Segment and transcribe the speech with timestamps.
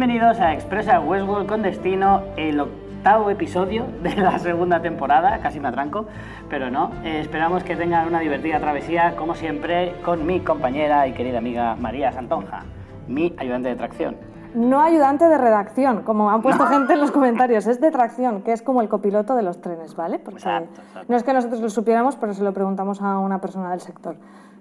[0.00, 5.68] Bienvenidos a Expresa Westworld con Destino, el octavo episodio de la segunda temporada, casi me
[5.68, 6.06] atranco,
[6.48, 6.90] pero no.
[7.04, 11.76] Eh, esperamos que tengan una divertida travesía, como siempre, con mi compañera y querida amiga
[11.76, 12.62] María Santonja,
[13.08, 14.16] mi ayudante de tracción.
[14.54, 18.54] No ayudante de redacción, como han puesto gente en los comentarios, es de tracción, que
[18.54, 20.18] es como el copiloto de los trenes, ¿vale?
[20.18, 21.12] Porque Exacto, exacto.
[21.12, 24.16] no es que nosotros lo supiéramos, pero se lo preguntamos a una persona del sector.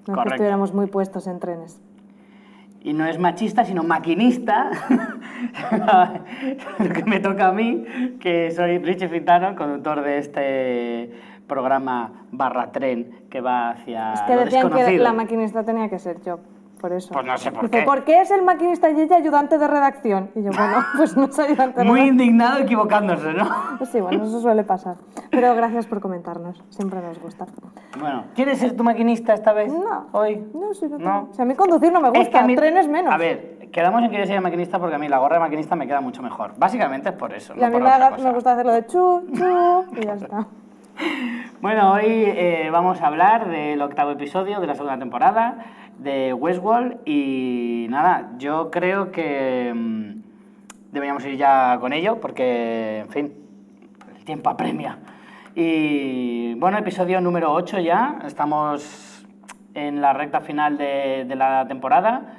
[0.05, 1.81] No es que estuviéramos muy puestos en trenes.
[2.81, 4.71] Y no es machista, sino maquinista,
[6.79, 7.85] lo que me toca a mí,
[8.21, 11.11] que soy Richie Fintano, conductor de este
[11.47, 15.03] programa barra tren que va hacia es que lo decían que desconocido.
[15.03, 16.39] la maquinista tenía que ser yo,
[16.79, 17.09] por eso.
[17.13, 17.85] Pues no sé por Dice, qué.
[17.85, 20.31] ¿por qué es el maquinista y ella ayudante de redacción?
[20.35, 22.07] Y yo, bueno, pues no soy ayudante de Muy redacción.
[22.07, 23.47] indignado equivocándose, ¿no?
[23.77, 24.95] Pues sí, bueno, eso suele pasar.
[25.29, 27.45] Pero gracias por comentarnos, siempre nos gusta.
[27.99, 29.71] Bueno, ¿quieres ser tu maquinista esta vez?
[29.71, 30.07] No.
[30.13, 30.43] ¿Hoy?
[30.53, 31.27] No, sí, no, No.
[31.31, 33.13] O sea, a mí conducir no me gusta, Es que a mí- trenes menos.
[33.13, 35.75] A ver, quedamos en que yo sea maquinista porque a mí la gorra de maquinista
[35.75, 36.53] me queda mucho mejor.
[36.57, 37.53] Básicamente es por eso.
[37.55, 38.23] y no a mí por me, otra cosa.
[38.27, 40.47] me gusta hacerlo de chu, chu, y ya está.
[41.61, 45.55] Bueno, hoy eh, vamos a hablar del octavo episodio de la segunda temporada
[45.99, 50.21] de Westworld y nada, yo creo que mm,
[50.91, 53.33] deberíamos ir ya con ello porque, en fin,
[54.15, 54.97] el tiempo apremia.
[55.55, 59.25] Y bueno, episodio número 8 ya, estamos
[59.73, 62.33] en la recta final de, la temporada.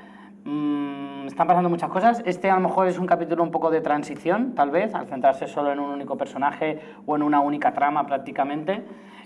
[0.44, 2.22] Mm, están pasando muchas cosas.
[2.26, 5.46] Este a lo mejor es un capítulo un poco de transición, tal vez, al centrarse
[5.46, 8.82] solo en un único personaje o en una única trama prácticamente.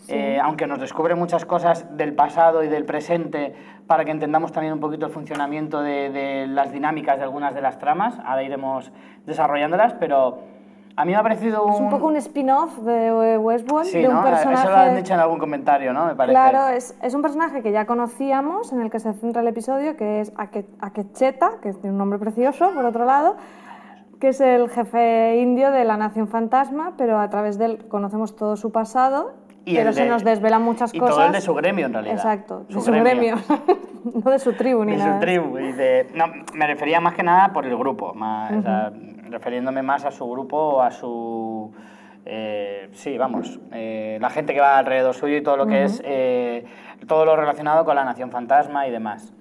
[0.09, 3.55] Eh, aunque nos descubre muchas cosas del pasado y del presente
[3.87, 7.63] para que entendamos también un poquito el funcionamiento de, de las dinámicas de algunas de
[7.63, 8.19] las tramas.
[8.25, 8.93] Ahora iremos
[9.25, 10.43] desarrollándolas, pero
[10.97, 11.73] a mí me ha parecido un...
[11.75, 14.23] Es un poco un spin-off de Westworld, Sí, de un ¿no?
[14.23, 14.63] personaje...
[14.63, 16.07] Eso lo han dicho en algún comentario, ¿no?
[16.07, 16.33] Me parece.
[16.35, 19.97] Claro, es, es un personaje que ya conocíamos, en el que se centra el episodio,
[19.97, 23.37] que es Ake- Akecheta, que tiene un nombre precioso, por otro lado,
[24.21, 28.37] que es el jefe indio de la Nación Fantasma, pero a través de él conocemos
[28.37, 29.33] todo su pasado,
[29.65, 31.17] Y pero se de- nos desvelan muchas y cosas.
[31.17, 32.15] todo el de su gremio, en realidad.
[32.17, 33.35] Exacto, Su de su gremio.
[33.35, 33.37] gremio,
[34.25, 35.15] no de su tribu ni de nada.
[35.15, 38.63] su tribu y de no me refería más que nada por el grupo más, o
[38.63, 38.93] sea,
[39.35, 41.73] refiriéndome más a su grupo a su
[42.25, 46.01] eh, sí vamos eh, la gente que va alrededor suyo y todo lo que es
[46.05, 46.65] eh,
[47.07, 49.33] todo lo relacionado con la nación fantasma y demás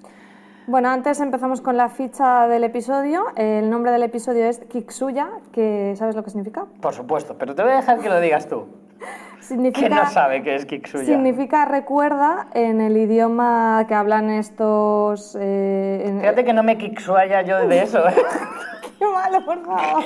[0.68, 3.26] Bueno, antes empezamos con la ficha del episodio.
[3.36, 6.66] El nombre del episodio es Kiksuya, que ¿sabes lo que significa?
[6.82, 8.66] por supuesto pero te voy a dejar que lo digas tú
[9.40, 15.38] Significa, que no sabe qué es Kiksuya Significa recuerda en el idioma que hablan estos...
[15.40, 18.14] eh, en- fíjate que no me kiksuaya yo de eso ¿eh?
[19.00, 20.04] ¡Qué malo, por favor!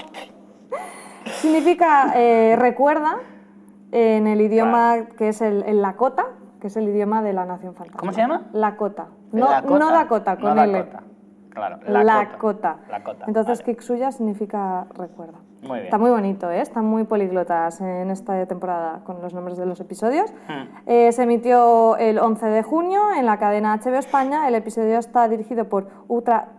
[1.26, 3.18] Significa eh, recuerda
[3.92, 6.26] en el idioma que es el, el Lakota,
[6.60, 8.00] que es el idioma de la Nación Fantasma.
[8.00, 8.48] ¿Cómo se llama?
[8.54, 9.08] Lakota.
[9.32, 9.80] No, Lakota.
[9.80, 10.74] no Dakota, con no L.
[10.74, 11.04] Dakota.
[11.50, 12.78] claro Lakota.
[12.90, 13.74] Lakota, Entonces, vale.
[13.74, 15.40] Kiksuya significa recuerda.
[15.62, 15.86] Muy bien.
[15.86, 16.62] Está muy bonito, ¿eh?
[16.62, 20.32] Están muy políglotas en esta temporada con los nombres de los episodios.
[20.48, 20.78] Hmm.
[20.86, 24.48] Eh, se emitió el 11 de junio en la cadena HBO España.
[24.48, 26.50] El episodio está dirigido por Uta,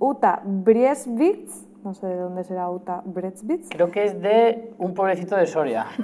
[0.00, 1.68] Uta Briesvitz.
[1.84, 3.68] No sé de dónde será Uta Briesvitz.
[3.70, 5.86] creo que es de un pueblecito de Soria.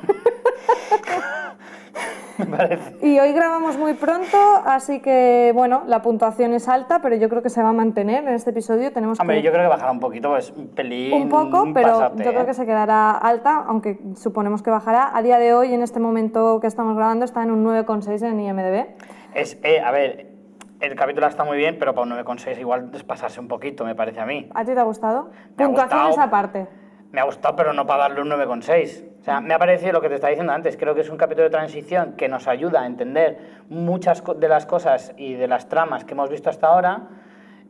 [3.02, 7.42] Y hoy grabamos muy pronto, así que bueno, la puntuación es alta, pero yo creo
[7.42, 8.92] que se va a mantener en este episodio.
[8.92, 11.14] Tenemos Hombre, que yo creo que bajará un poquito, pues un pelín.
[11.14, 12.46] un poco, pero yo creo ¿eh?
[12.46, 15.16] que se quedará alta, aunque suponemos que bajará.
[15.16, 18.40] A día de hoy, en este momento que estamos grabando, está en un 9,6 en
[18.40, 18.86] IMDb.
[19.34, 20.35] Es, eh, a ver,
[20.80, 23.94] el capítulo está muy bien, pero para un 9,6 igual es pasarse un poquito, me
[23.94, 24.48] parece a mí.
[24.54, 25.30] ¿A ti te ha gustado?
[25.56, 26.20] Me ha gustado.
[26.20, 26.66] aparte.
[27.12, 29.04] Me ha gustado, pero no para darle un 9,6.
[29.20, 30.76] O sea, me ha parecido lo que te estaba diciendo antes.
[30.76, 34.66] Creo que es un capítulo de transición que nos ayuda a entender muchas de las
[34.66, 37.02] cosas y de las tramas que hemos visto hasta ahora.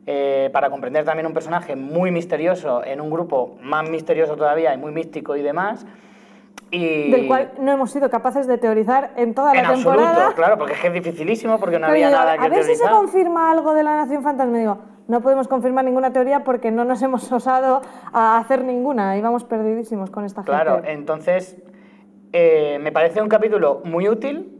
[0.09, 4.77] eh, para comprender también un personaje muy misterioso en un grupo más misterioso todavía y
[4.77, 5.85] muy místico y demás.
[6.69, 10.09] Y Del cual no hemos sido capaces de teorizar en toda en la temporada.
[10.09, 12.49] absoluto, claro, porque es que es dificilísimo, porque no Pero había digo, nada a que
[12.49, 12.91] ver si se teorizar.
[12.91, 14.57] confirma algo de la Nación Fantasma.
[14.57, 14.77] Digo,
[15.07, 17.81] no podemos confirmar ninguna teoría porque no nos hemos osado
[18.11, 19.15] a hacer ninguna.
[19.17, 20.91] Íbamos perdidísimos con esta Claro, gente.
[20.91, 21.55] entonces
[22.33, 24.53] eh, me parece un capítulo muy útil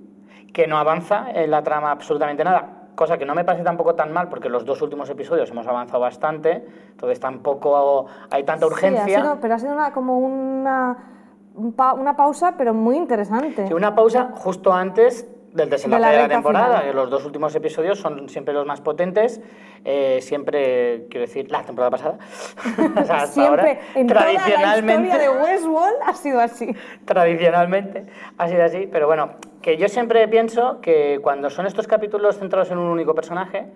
[0.54, 2.70] que no avanza en la trama absolutamente nada.
[2.96, 6.00] Cosa que no me parece tampoco tan mal porque los dos últimos episodios hemos avanzado
[6.00, 9.04] bastante, entonces tampoco hay tanta Sí, urgencia.
[9.04, 10.98] ha sido- pero ha sido una, como una,
[11.58, 13.68] un pa- una pausa, pero muy interesante.
[13.68, 16.68] Sí, una pausa justo antes del desenlace De de la temporada.
[16.68, 16.84] final.
[16.86, 19.42] que Los dos últimos episodios son siempre los más potentes.
[19.86, 22.18] eh, siempre, quiero decir, la temporada pasada.
[23.02, 26.76] O sea, hasta ahora, Siempre, en toda la tradicionalmente, historia de Westworld ha sido así.
[27.06, 28.06] tradicionalmente
[28.38, 29.32] ha sido así, pero bueno,
[29.62, 33.68] que yo siempre pienso que cuando son estos capítulos centrados en un único personaje,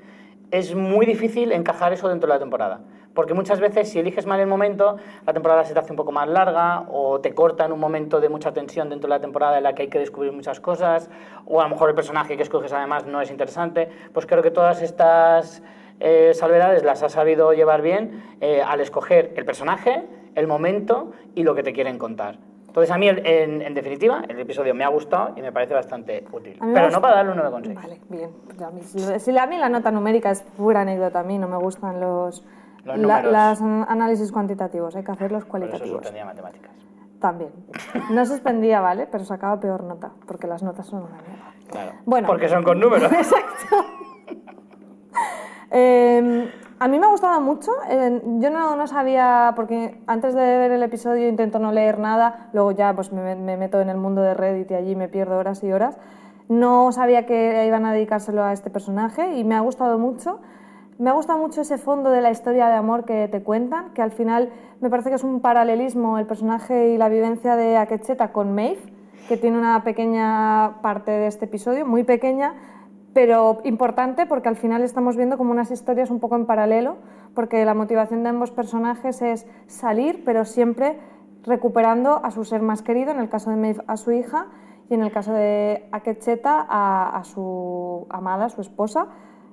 [0.51, 2.81] es muy difícil encajar eso dentro de la temporada.
[3.13, 6.12] Porque muchas veces si eliges mal el momento, la temporada se te hace un poco
[6.12, 9.57] más larga o te corta en un momento de mucha tensión dentro de la temporada
[9.57, 11.09] en la que hay que descubrir muchas cosas,
[11.45, 13.89] o a lo mejor el personaje que escoges además no es interesante.
[14.13, 15.62] Pues creo que todas estas
[16.00, 20.04] eh, salvedades las has sabido llevar bien eh, al escoger el personaje,
[20.36, 22.50] el momento y lo que te quieren contar.
[22.71, 26.23] Entonces a mí, en, en definitiva, el episodio me ha gustado y me parece bastante
[26.31, 26.57] útil.
[26.73, 27.73] Pero no para darle un 9,6.
[27.75, 28.29] Vale, bien.
[28.45, 28.81] Pues a mí,
[29.19, 32.45] si a mí la nota numérica es pura anécdota, a mí no me gustan los,
[32.85, 35.97] Los la- las análisis cuantitativos, hay que hacerlos Por eso cualitativos.
[35.97, 36.71] suspendía matemáticas.
[37.19, 37.51] También.
[38.09, 39.06] No suspendía, ¿vale?
[39.12, 41.53] Pero sacaba peor nota, porque las notas son una mierda.
[41.69, 41.91] Claro.
[42.06, 42.25] Bueno.
[42.27, 43.12] Porque son con números.
[43.12, 43.75] Exacto.
[45.73, 46.51] Eh,
[46.81, 47.72] a mí me ha gustado mucho.
[47.92, 52.72] eh, yo no, sabía, porque antes de ver el episodio intento no leer nada, luego
[52.72, 55.63] ya pues me, me meto en el mundo de Reddit y allí me pierdo horas
[55.63, 56.00] y horas.
[56.50, 60.39] No sabía que iban a dedicárselo a este personaje y me ha gustado mucho.
[60.98, 64.01] Me ha gustado mucho ese fondo de la historia de amor que te cuentan, que
[64.01, 64.50] al final
[64.80, 68.81] me parece que es un paralelismo el personaje y la vivencia de Akecheta con Maeve,
[69.28, 72.56] que tiene una pequeña parte de este episodio, muy pequeña,
[73.13, 76.97] pero importante porque al final estamos viendo como unas historias un poco en paralelo,
[77.35, 80.97] porque la motivación de ambos personajes es salir, pero siempre
[81.43, 84.47] recuperando a su ser más querido, en el caso de Maeve a su hija
[84.89, 89.07] y en el caso de Akecheta a, a su amada, su esposa.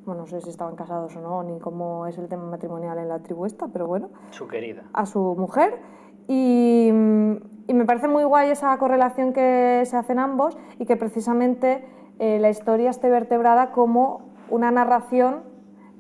[0.05, 3.09] Bueno, no sé si estaban casados o no, ni cómo es el tema matrimonial en
[3.09, 4.85] la tribu esta, pero bueno Su querida.
[4.93, 5.79] a su mujer
[6.27, 11.85] y, y me parece muy guay esa correlación que se hacen ambos y que precisamente
[12.19, 15.43] eh, la historia esté vertebrada como una narración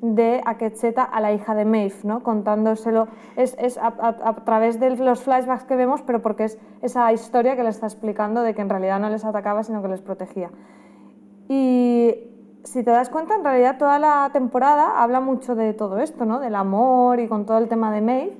[0.00, 2.22] de Akecheta a la hija de Maeve, ¿no?
[2.22, 6.58] contándoselo, es, es a, a- a través de los flashbacks que vemos, pero porque es
[6.82, 9.88] esa historia que le está explicando de que en realidad no les atacaba, sino que
[9.88, 10.50] les protegía.
[11.48, 12.14] Y
[12.64, 16.38] si te das cuenta, en realidad toda la temporada habla mucho de todo esto, ¿no?
[16.40, 18.36] Del amor y con todo el tema de Maeve.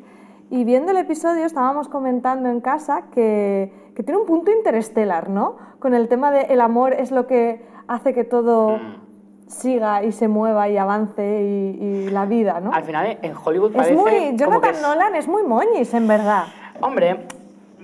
[0.51, 5.57] Y viendo el episodio estábamos comentando en casa que, que tiene un punto interestelar, ¿no?
[5.79, 8.79] Con el tema de el amor es lo que hace que todo
[9.47, 12.73] siga y se mueva y avance y, y la vida, ¿no?
[12.73, 14.11] Al final, en Hollywood Es parece muy...
[14.11, 16.45] como que Jonathan es- Nolan es muy moñis, en verdad.
[16.81, 17.27] Hombre,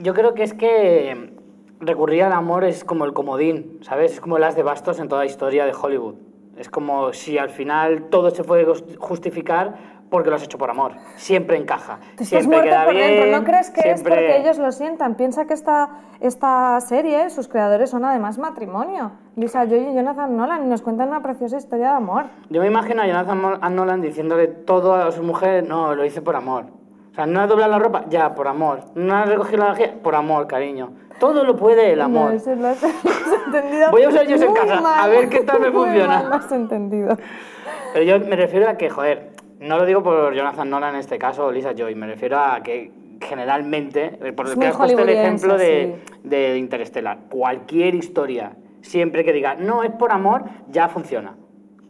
[0.00, 1.32] yo creo que es que
[1.80, 4.12] recurrir al amor es como el comodín, ¿sabes?
[4.12, 6.14] Es como el as de bastos en toda la historia de Hollywood.
[6.56, 9.74] Es como si al final todo se puede just- justificar
[10.10, 10.92] porque lo has hecho por amor.
[11.16, 11.98] Siempre encaja.
[12.16, 14.70] Tú estás siempre queda por dentro, bien, ¿no crees que es siempre- porque ellos lo
[14.72, 15.14] sientan?
[15.16, 15.88] Piensa que esta,
[16.20, 19.12] esta serie, sus creadores son además matrimonio.
[19.36, 22.24] Lisa Joy y Jonathan Nolan y nos cuentan una preciosa historia de amor.
[22.50, 26.36] Yo me imagino a Jonathan Nolan diciéndole todo a su mujer, no, lo hice por
[26.36, 26.66] amor.
[27.10, 28.80] O sea, no ha doblado la ropa, ya, por amor.
[28.96, 30.92] No ha recogido la vajilla, por amor, cariño.
[31.20, 32.30] Todo lo puede el amor.
[32.30, 32.92] No, eso lo has, has
[33.46, 33.90] entendido.
[33.92, 36.08] Voy a usar yo en casa, mal, a ver qué tal me muy funciona.
[36.18, 37.16] mal lo has entendido.
[37.92, 39.30] Pero yo me refiero a que, joder,
[39.60, 42.62] no lo digo por Jonathan Nolan en este caso o Lisa Joy, me refiero a
[42.62, 47.94] que generalmente, eh, por Es el que has puesto el ejemplo de, de Interstellar, cualquier
[47.94, 51.36] historia, siempre que diga no es por amor, ya funciona.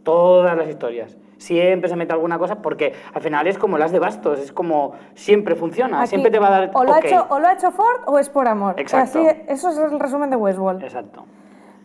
[0.02, 1.16] Todas las historias.
[1.38, 4.92] Siempre se mete alguna cosa porque al final es como las de bastos, es como
[5.14, 6.70] siempre funciona, Aquí, siempre te va a dar.
[6.72, 8.76] o, lo ha hecho, o lo ha hecho Ford o es por amor.
[8.78, 9.18] Exacto.
[9.18, 10.82] Así, eso es el resumen de Westworld.
[10.82, 11.24] Exacto.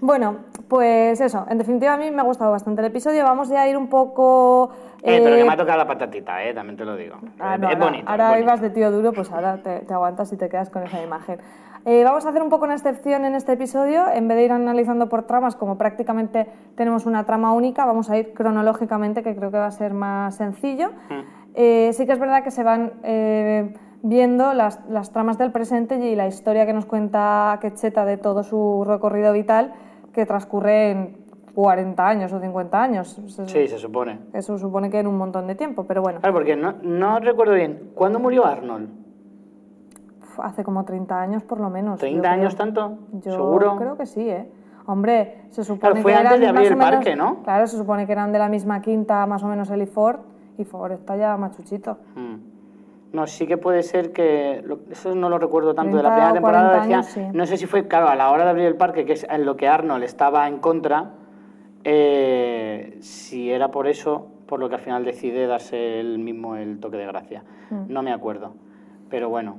[0.01, 0.38] Bueno,
[0.69, 3.24] Pues eso, en definitiva a mí me ha gustado bastante el episodio.
[3.24, 4.69] Vamos ya a ir un poco...
[5.01, 7.17] Eh, pero que eh, me ha tocado la patatita, eh, también te lo digo.
[7.39, 8.09] Ah, no, es ahora, bonito.
[8.09, 8.45] Ahora es bonito.
[8.45, 11.39] ibas de tío duro, pues ahora te, te aguantas y te quedas con esa imagen.
[11.85, 14.09] Eh, vamos a hacer un poco una excepción en este episodio.
[14.11, 18.17] En vez de ir analizando por tramas, como prácticamente tenemos una trama única, vamos a
[18.17, 20.91] ir cronológicamente, que creo que va a ser más sencillo.
[21.55, 25.95] Eh, sí que es verdad que se van eh, viendo las, las tramas del presente
[25.95, 29.73] y la historia que nos cuenta Quecheta de todo su recorrido vital,
[30.13, 31.17] que transcurre en
[31.63, 33.21] 40 años o 50 años.
[33.47, 34.17] Sí, se supone.
[34.31, 36.19] Eso supone que en un montón de tiempo, pero bueno.
[36.21, 37.91] Claro, porque no, no recuerdo bien.
[37.95, 38.87] ¿Cuándo murió Arnold?
[40.21, 41.99] Uf, Hace como 30 años por lo menos.
[42.01, 42.31] ¿30 yo creo.
[42.31, 42.97] años tanto?
[43.25, 43.75] Yo ¿Seguro?
[43.75, 44.49] creo que sí, ¿eh?
[44.85, 47.43] Hombre, se supone Claro, fue que antes eran de abrir el menos- parque, ¿no?
[47.43, 50.19] Claro, se supone que eran de la misma quinta, más o menos él y Ford,
[50.57, 51.97] y Ford está ya machuchito.
[52.15, 52.35] Mm.
[53.11, 54.63] No, sí que puede ser que.
[54.91, 55.97] eso no lo recuerdo tanto.
[55.97, 56.97] De la 30 primera temporada 40 decía.
[56.97, 57.37] años, sí.
[57.37, 59.45] No sé si fue, claro, a la hora de abrir el parque, que es en
[59.45, 61.11] lo que Arnold estaba en contra,
[61.83, 66.79] eh, si era por eso, por lo que al final decide darse él mismo el
[66.79, 67.43] toque de gracia.
[67.69, 67.91] Mm.
[67.91, 68.53] No me acuerdo.
[69.09, 69.57] Pero bueno.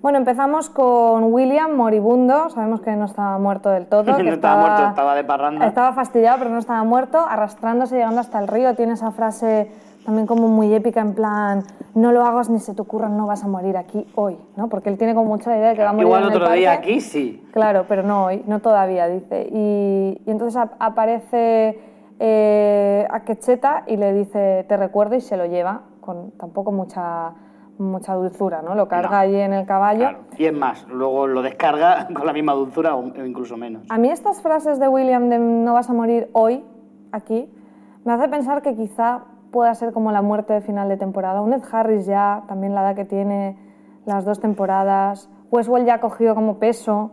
[0.00, 4.04] Bueno, empezamos con William moribundo, sabemos que no estaba muerto del todo.
[4.16, 5.66] que No estaba muerto, estaba de parranda.
[5.66, 8.74] Estaba fastidiado, pero no estaba muerto, arrastrándose, llegando hasta el río.
[8.74, 9.70] Tiene esa frase
[10.04, 11.62] también como muy épica, en plan,
[11.94, 14.68] no lo hagas ni se te ocurra, no vas a morir aquí hoy, ¿no?
[14.68, 16.52] Porque él tiene como mucha idea de que va a morir Igual en el otro
[16.52, 17.42] día aquí sí.
[17.52, 19.48] Claro, pero no hoy, no todavía, dice.
[19.52, 21.78] Y, y entonces ap- aparece
[22.18, 27.32] eh, a Quecheta y le dice, te recuerdo, y se lo lleva, con tampoco mucha,
[27.78, 28.74] mucha dulzura, ¿no?
[28.74, 29.16] Lo carga No.
[29.18, 30.00] allí en el caballo.
[30.00, 30.18] Claro.
[30.36, 33.84] Y es más, luego lo descarga con la misma dulzura o incluso menos.
[33.88, 36.64] A mí estas frases de William de no vas a morir hoy,
[37.12, 37.48] aquí,
[38.04, 41.40] me hace pensar que quizá pueda ser como la muerte de final de temporada.
[41.40, 43.56] Un Ed Harris ya, también la edad que tiene,
[44.06, 45.30] las dos temporadas.
[45.50, 47.12] Westwell ya ha cogido como peso.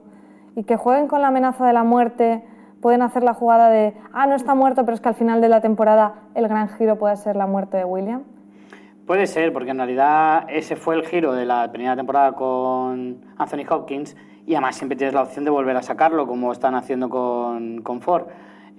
[0.56, 2.44] Y que jueguen con la amenaza de la muerte,
[2.82, 5.50] pueden hacer la jugada de, ah, no está muerto, pero es que al final de
[5.50, 8.24] la temporada el gran giro puede ser la muerte de William.
[9.06, 13.66] Puede ser, porque en realidad ese fue el giro de la primera temporada con Anthony
[13.70, 14.16] Hopkins
[14.46, 18.02] y además siempre tienes la opción de volver a sacarlo, como están haciendo con, con
[18.02, 18.28] Ford.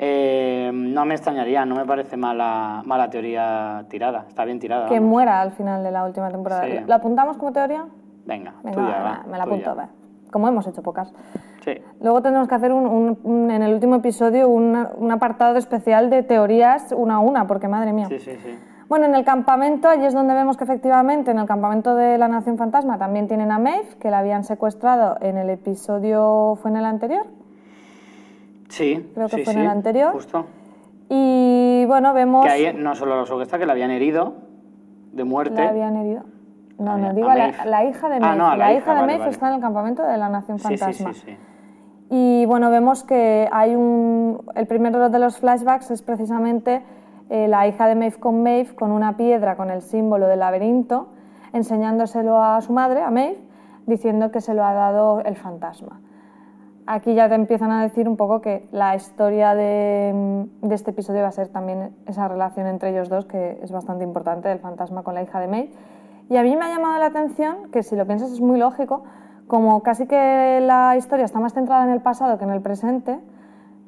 [0.03, 4.87] Eh, no me extrañaría, no me parece mala, mala teoría tirada, está bien tirada.
[4.89, 5.11] Que vamos.
[5.11, 6.65] muera al final de la última temporada.
[6.65, 6.73] Sí.
[6.87, 7.85] ¿La apuntamos como teoría?
[8.25, 9.57] Venga, Venga, tuya, va, me la tuya.
[9.57, 9.89] apunto, va.
[10.33, 11.13] Como hemos hecho pocas.
[11.63, 11.73] Sí.
[12.01, 16.09] Luego tendremos que hacer un, un- un- en el último episodio un, un apartado especial
[16.09, 18.07] de teorías una a una, porque madre mía.
[18.07, 18.59] sí, sí, sí.
[18.89, 22.27] Bueno, en el campamento, allí es donde vemos que efectivamente en el campamento de la
[22.27, 26.79] Nación Fantasma también tienen a Maeve, que la habían secuestrado en el episodio, ¿fue en
[26.79, 27.27] el anterior?
[28.71, 30.13] Sí, Creo que sí, fue en sí, el anterior.
[30.13, 30.47] Justo.
[31.09, 32.45] Y bueno, vemos...
[32.47, 34.35] Que ahí no solo los está que la habían herido
[35.13, 35.63] de muerte.
[35.63, 36.23] ¿La habían herido?
[36.79, 38.37] No, no, digo a la, la hija de Ah, Maeve.
[38.39, 39.31] no, a la la hija, hija de vale, Maeve vale.
[39.33, 41.13] está en el campamento de la Nación sí, sí, Fantasma.
[41.13, 41.37] sí, sí.
[42.11, 44.43] Y bueno, vemos que hay un.
[44.55, 46.83] El primero de los flashbacks es precisamente
[47.29, 51.09] eh, la hija de Maeve con Maeve con una piedra con el símbolo del laberinto,
[51.53, 53.39] enseñándoselo a su madre, a Maeve,
[53.87, 56.01] diciendo que se lo ha dado el fantasma.
[56.93, 61.29] Aquí ya te empiezan a decir un poco que la historia de, este episodio va
[61.29, 65.15] a ser también esa relación entre ellos dos, que es bastante importante, del fantasma con
[65.15, 65.71] la hija de Maeve.
[66.29, 69.05] Y a mí me ha llamado la atención, que si lo piensas es muy lógico,
[69.47, 73.21] como casi que la historia está más centrada en el pasado que en el presente,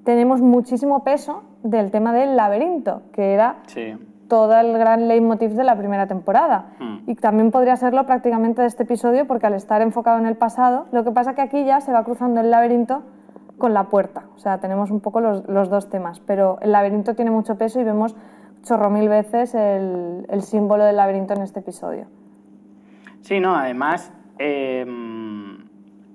[0.05, 3.57] tenemos muchísimo peso del tema del laberinto, que era.
[4.33, 6.73] Todo el gran leitmotiv de la primera temporada.
[6.79, 7.01] Hmm.
[7.07, 10.87] Y también podría serlo prácticamente de este episodio, porque al estar enfocado en el pasado,
[10.91, 13.03] lo que pasa que aquí ya se va cruzando el laberinto
[13.59, 14.25] con la puerta.
[14.35, 17.79] O sea, tenemos un poco los, los dos temas, pero el laberinto tiene mucho peso
[17.79, 18.17] y vemos
[18.63, 22.07] chorro mil veces el, el símbolo del laberinto en este episodio.
[23.21, 24.87] Sí, no, además eh,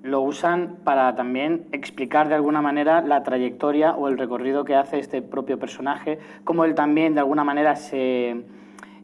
[0.02, 4.98] lo usan para también explicar de alguna manera la trayectoria o el recorrido que hace
[4.98, 8.44] este propio personaje, como él también de alguna manera se,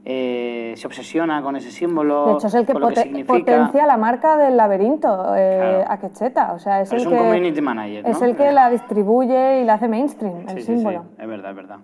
[0.05, 3.27] eh, se obsesiona con ese símbolo, De hecho, es el que, significa.
[3.39, 5.85] potencia la marca del laberinto eh, Claro.
[5.93, 6.53] a Quecheta.
[6.53, 9.65] O sea, es, Es el un que, community manager, Es el que la distribuye y
[9.65, 11.03] la hace mainstream, el Sí, sí, símbolo.
[11.17, 11.79] sí, es verdad, es verdad.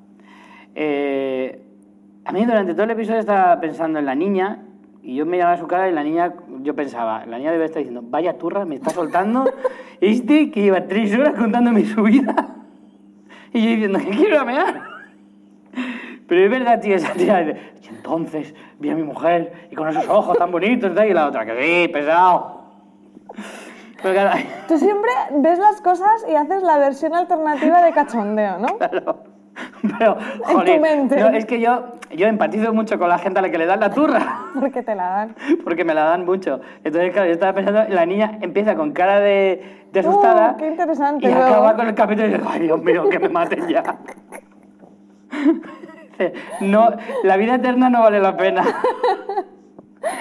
[0.74, 1.62] Eh,
[2.24, 4.58] a mí durante todo el episodio estaba pensando en la niña
[5.02, 8.02] y yo miraba su cara y la niña, yo pensaba, la niña debe estar diciendo,
[8.04, 9.44] vaya turra, me está soltando
[10.00, 12.56] este que lleva tres horas contándome su vida
[13.52, 14.82] y yo diciendo que quiero ir a mear.
[16.26, 19.88] Pero es verdad, tío, esa tía dice, y entonces vi a mi mujer y con
[19.88, 22.60] esos ojos tan bonitos tal", y la otra, que sí, pesado.
[24.02, 24.38] Pero claro,
[24.68, 28.78] Tú siempre ves las cosas y haces la versión alternativa de cachondeo, ¿no?
[28.78, 29.29] Claro.
[29.98, 31.16] Pero, En joder, tu mente.
[31.16, 33.80] no, es que yo, yo empatizo mucho con la gente a la que le dan
[33.80, 34.46] la turra.
[34.60, 35.36] Porque te la dan.
[35.64, 36.60] Porque me la dan mucho.
[36.84, 40.52] Entonces, claro, yo estaba pensando, la niña empieza con cara de, de asustada.
[40.52, 41.46] Uh, qué interesante, Y luego.
[41.46, 43.82] acaba con el capítulo y digo, ay, Dios mío, que me maten ya.
[46.12, 46.90] Dice, No,
[47.22, 48.62] la vida eterna no vale la pena.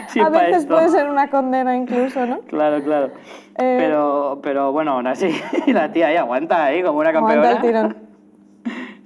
[0.07, 0.75] Sí, a veces esto.
[0.75, 2.39] puede ser una condena incluso, ¿no?
[2.41, 3.07] Claro, claro.
[3.57, 3.77] Eh.
[3.79, 5.29] Pero, pero bueno, aún así,
[5.67, 7.41] la tía ahí aguanta ahí como una campeona.
[7.49, 8.08] Aguanta el tirón.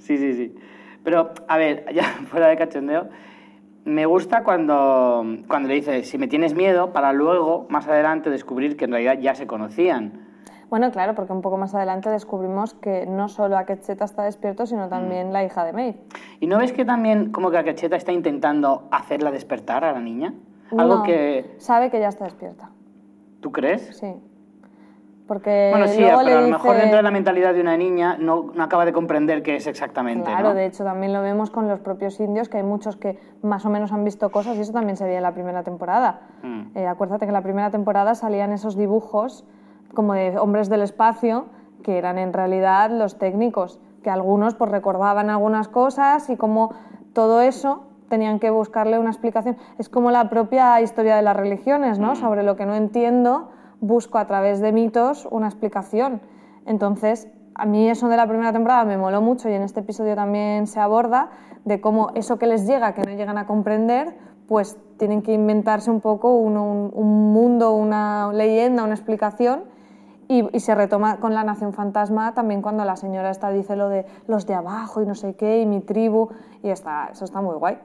[0.04, 0.56] Sí, sí, sí.
[1.04, 3.08] Pero, a ver, ya fuera de cachondeo,
[3.86, 8.78] me gusta cuando, cuando le dice, si me tienes miedo, para luego, más adelante, descubrir
[8.78, 10.28] que en realidad ya se conocían.
[10.70, 14.90] Bueno, claro, porque un poco más adelante descubrimos que no solo Akecheta está despierto, sino
[14.90, 15.98] también la hija de Maeve.
[16.40, 20.34] ¿Y no ves que también como que Akecheta está intentando hacerla despertar a la niña?
[20.78, 21.54] Algo No, que...
[21.60, 22.72] Sabe que ya está despierta,
[23.42, 23.98] ¿Tú crees?
[23.98, 24.14] sí.
[25.28, 28.18] Porque bueno, sí, luego pero a lo mejor dentro de la mentalidad de una niña
[28.20, 30.56] no, no acaba de comprender qué es exactamente, Claro, ¿no?
[30.56, 33.70] de hecho también lo vemos con los propios indios, que hay muchos que más o
[33.70, 36.22] menos han visto cosas y eso también se veía en la primera temporada.
[36.42, 36.78] Mm.
[36.78, 39.46] Eh, acuérdate que en la primera temporada salían esos dibujos
[39.94, 41.46] como de hombres del espacio,
[41.84, 46.74] que eran en realidad los técnicos, que algunos pues recordaban algunas cosas y como
[47.14, 49.58] todo eso tenían que buscarle una explicación.
[49.78, 52.16] Es como la propia historia de las religiones, ¿no?
[52.16, 53.50] Sobre lo que no entiendo,
[53.84, 56.22] busco a través de mitos una explicación.
[56.66, 60.16] Entonces, a mí eso de la primera temporada me moló mucho y en este episodio
[60.16, 61.30] también se aborda
[61.66, 64.16] de cómo eso que les llega, que no llegan a comprender,
[64.48, 69.64] pues tienen que inventarse un poco un, un- un mundo, una leyenda, una explicación.
[70.30, 73.90] Y, y se retoma con la Nación Fantasma también cuando la señora esta dice lo
[73.90, 76.30] de los de abajo y no sé qué, y mi tribu,
[76.64, 77.78] y está, eso está muy guay.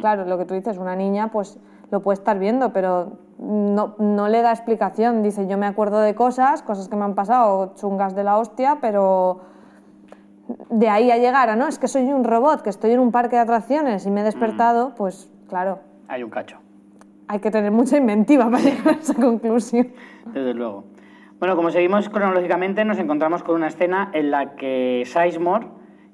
[0.00, 1.58] Claro, lo que tú dices, una niña pues
[1.90, 5.22] lo puede estar viendo, pero no, no le da explicación.
[5.22, 8.78] Dice, yo me acuerdo de cosas, cosas que me han pasado, chungas de la hostia,
[8.80, 9.40] pero
[10.70, 13.10] de ahí a llegar a, no, es que soy un robot, que estoy en un
[13.12, 16.58] parque de atracciones y me he despertado, pues claro, Hay un cacho.
[17.28, 19.88] hay que tener mucha inventiva para llegar a esa conclusión.
[20.26, 20.84] Desde luego.
[21.38, 25.66] Bueno, como seguimos cronológicamente, nos encontramos con una escena en la que Sizemore,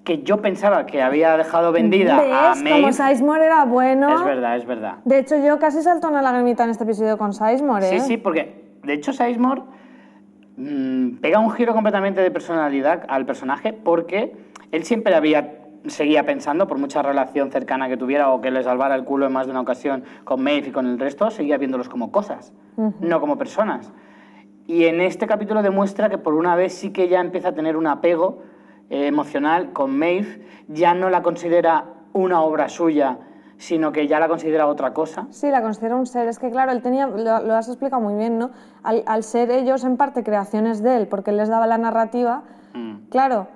[0.09, 2.62] que yo pensaba que había dejado vendida a ¿Ves?
[2.62, 2.81] Maeve...
[2.81, 4.16] Como Sizemore era bueno.
[4.16, 4.94] Es verdad, es verdad.
[5.05, 8.01] De hecho, yo casi salto una lagrimita en este episodio con Sizemore, ¿eh?
[8.01, 9.64] Sí, sí, porque de hecho Sizemore
[10.57, 14.35] mm, pega un giro completamente de personalidad al personaje porque
[14.73, 15.57] él siempre había
[15.88, 19.33] seguía pensando, por mucha relación cercana que tuviera o que le salvara el culo en
[19.33, 23.21] más de una ocasión con Maeve y con el resto, seguía viéndolos como cosas, no
[23.21, 23.92] como personas.
[24.66, 27.77] Y en este capítulo demuestra que por una vez sí que ya empieza a tener
[27.77, 28.42] un apego
[28.90, 33.18] emocional con Maeve, ya no la considera una obra suya,
[33.59, 35.27] sino que ya la considera otra cosa.
[35.31, 36.29] Sí, la considero un ser.
[36.29, 38.51] Es que, claro, él tenía, lo, lo has explicado muy bien, ¿no?
[38.83, 42.42] Al, al ser ellos, en parte, creaciones de él, porque él les daba la narrativa,
[42.74, 43.09] Mm.
[43.09, 43.46] claro,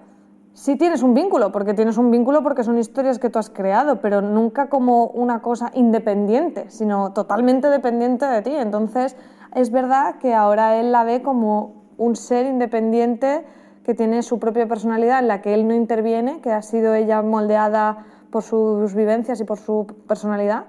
[0.55, 4.01] sí tienes un vínculo, porque tienes un vínculo porque son historias que tú has creado,
[4.01, 8.53] pero nunca como una cosa independiente, sino totalmente dependiente de ti.
[8.55, 9.15] Entonces,
[9.55, 13.45] es verdad que ahora él la ve como un ser independiente
[13.85, 17.23] que tiene su propia personalidad en la que él no interviene, que ha sido ella
[17.23, 20.65] moldeada por sus vivencias y por su personalidad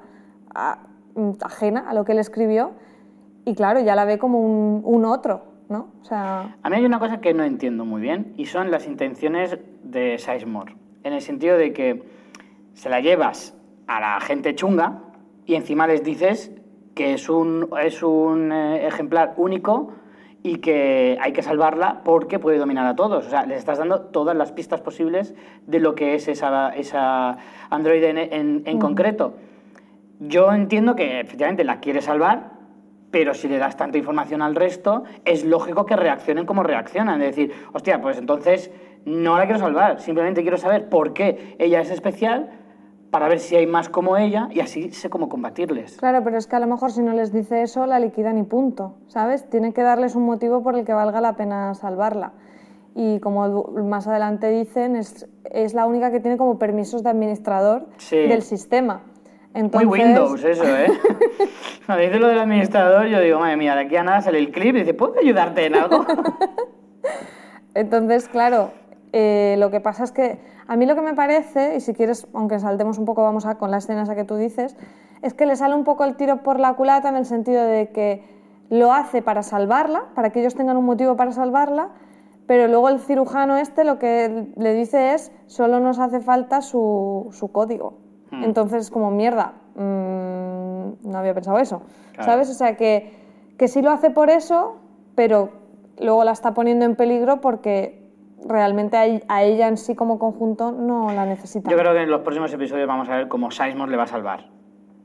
[1.42, 2.72] ajena a lo que él escribió
[3.46, 5.90] y claro, ya la ve como un, un otro, ¿no?
[6.02, 8.88] O sea, A mí hay una cosa que no entiendo muy bien y son las
[8.88, 10.76] intenciones de Sizemore.
[11.04, 12.04] En el sentido de que
[12.74, 13.56] se la llevas
[13.88, 15.02] a la gente chunga
[15.46, 16.52] y encima les dices
[16.96, 19.92] que es un, es un eh, ejemplar único
[20.44, 23.26] y que hay que salvarla porque puede dominar a todos.
[23.26, 25.34] O sea, les estás dando todas las pistas posibles
[25.68, 27.38] de lo que es esa, esa
[27.70, 29.36] androide en, en- en concreto.
[30.20, 32.52] Yo entiendo que efectivamente la quiere salvar,
[33.10, 37.22] pero si le das tanta información al resto, es lógico que reaccionen como reaccionan.
[37.22, 38.70] Es decir, hostia, pues entonces
[39.06, 42.50] no la quiero salvar, simplemente quiero saber por qué ella es especial
[43.14, 45.98] para ver si hay más como ella y así sé cómo combatirles.
[45.98, 48.44] claro, pero es que a lo mejor si no les dice eso, la liquidan y
[48.44, 49.48] punto, ¿sabes?
[49.52, 52.32] Tiene que darles un motivo por el que valga la pena salvarla.
[52.96, 57.86] Y como más adelante dicen, es, es la única que tiene como permisos de administrador
[57.98, 58.18] Sí.
[58.18, 59.04] del sistema.
[59.54, 60.88] Entonces, Muy Windows eso, ¿eh?
[61.86, 64.50] Cuando dice lo del administrador, yo digo, madre mía, de aquí a nada sale el
[64.52, 66.04] clip y dice, ¿puedo ayudarte en algo?
[67.76, 68.72] Entonces, claro,
[69.12, 72.28] eh, lo que pasa es que a mí lo que me parece, y si quieres,
[72.34, 74.76] aunque saltemos un poco, vamos a con la escena esa que tú dices,
[75.22, 77.90] es que le sale un poco el tiro por la culata en el sentido de
[77.90, 78.24] que
[78.70, 81.90] lo hace para salvarla, para que ellos tengan un motivo para salvarla,
[82.48, 87.30] pero luego el cirujano este lo que le dice es, solo nos hace falta su,
[87.32, 88.00] su código.
[88.32, 92.32] Entonces, como mierda, mm, no había pensado eso, Claro.
[92.32, 92.50] ¿sabes?
[92.50, 93.14] O sea, que,
[93.58, 94.78] que sí lo hace por eso,
[95.14, 95.50] pero
[96.00, 98.03] luego la está poniendo en peligro porque
[98.48, 99.04] realmente a,
[99.34, 101.70] a ella en sí como conjunto no la necesita.
[101.70, 104.08] Yo creo que en los próximos episodios vamos a ver cómo Sizemore le va a
[104.08, 104.46] salvar.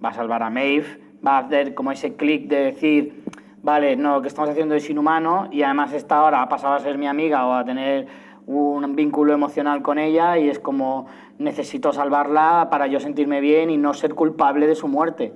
[0.04, 3.24] Va a salvar a Maeve, va a hacer como ese clic de decir,
[3.62, 6.78] vale, no, lo que estamos haciendo es inhumano y además esta ahora ha pasado a
[6.80, 8.06] ser mi amiga o a tener
[8.46, 11.06] un vínculo emocional con ella y es como
[11.38, 15.34] necesito salvarla para yo sentirme bien y no ser culpable de su muerte.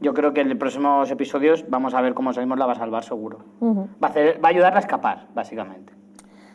[0.00, 2.76] Yo creo que en los próximos episodios vamos a ver cómo Sizemore la va a
[2.76, 3.38] salvar seguro.
[3.62, 5.92] va, a hacer- va a ayudarla a escapar, básicamente.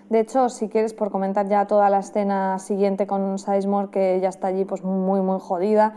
[0.09, 4.29] De hecho, si quieres, por comentar ya toda la escena siguiente con Sizemore, que ella
[4.29, 5.93] está allí pues muy, muy jodida,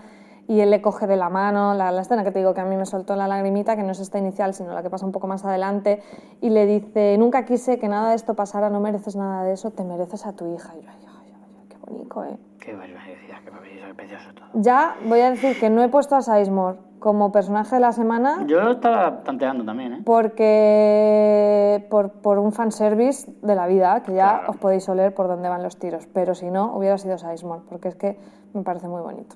[0.49, 2.67] y él le coge de la mano, la, la escena que te digo que a
[2.67, 5.13] mí me soltó la lagrimita, que no es esta inicial, sino la que pasa un
[5.13, 6.03] poco más adelante,
[6.43, 9.71] y le dice, nunca quise que nada de esto pasara, no mereces nada de eso,
[9.71, 10.75] te mereces a tu hija.
[10.77, 12.39] Y yo, ay, ay, ay, qué bonito, ¿eh?
[12.61, 14.47] Qué barbaridad, qué barbaridad, qué precioso todo.
[14.55, 18.45] Ya voy a decir que no he puesto a Sizemore como personaje de la semana,
[18.47, 20.03] Yo estaba tanteando también, ¿eh?
[20.05, 24.51] porque por, por un fanservice de la vida, que ya Claro.
[24.53, 27.89] os podéis oler por dónde van los tiros, pero si no, hubiera sido Sizemore, porque
[27.89, 28.17] es que
[28.55, 29.35] me parece muy bonito.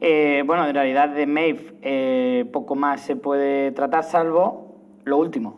[0.00, 5.56] Eh, bueno, en realidad de Maeve eh, poco más se puede tratar, salvo lo último.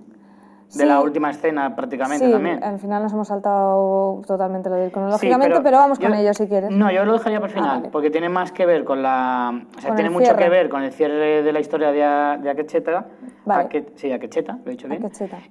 [0.72, 0.86] De Sí.
[0.86, 2.62] la última escena prácticamente sí, también.
[2.62, 6.14] al final nos hemos saltado totalmente lo de ir Sí, cronológicamente, pero, vamos con yo-
[6.14, 6.70] ello si quieres.
[6.70, 7.88] No, yo lo dejaría por Ah, final, vale.
[7.90, 9.50] porque tiene más que ver con la...
[9.76, 10.42] O sea, Con tiene el mucho cierre.
[10.44, 13.04] que ver con el cierre de la historia de, de Akecheta.
[13.44, 13.64] Vale.
[13.64, 15.02] Ake- sí, Akecheta, lo he dicho bien.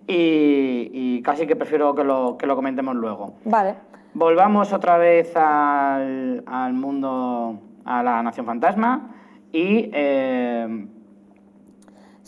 [0.07, 3.33] Y, y casi que prefiero que lo, que lo comentemos luego.
[3.43, 3.75] Vale.
[4.13, 9.15] Volvamos otra vez al, al mundo, a la Nación Fantasma
[9.51, 9.89] y...
[9.91, 10.87] eh,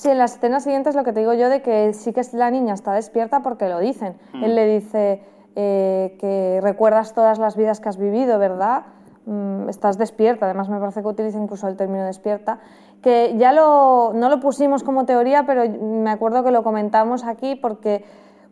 [0.01, 2.49] Sí, en las escenas siguientes lo que te digo yo de que sí que la
[2.49, 4.15] niña está despierta porque lo dicen.
[4.33, 4.43] Mm.
[4.43, 5.21] Él le dice
[5.55, 8.85] eh, que recuerdas todas las vidas que has vivido, ¿verdad?
[9.27, 12.57] Mm, estás despierta, además me parece que utiliza incluso el término despierta,
[13.03, 17.53] que ya lo, no lo pusimos como teoría, pero me acuerdo que lo comentamos aquí
[17.53, 18.03] porque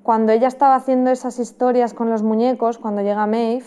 [0.03, 3.65] cuando ella estaba haciendo esas historias con los muñecos, cuando llega Maeve,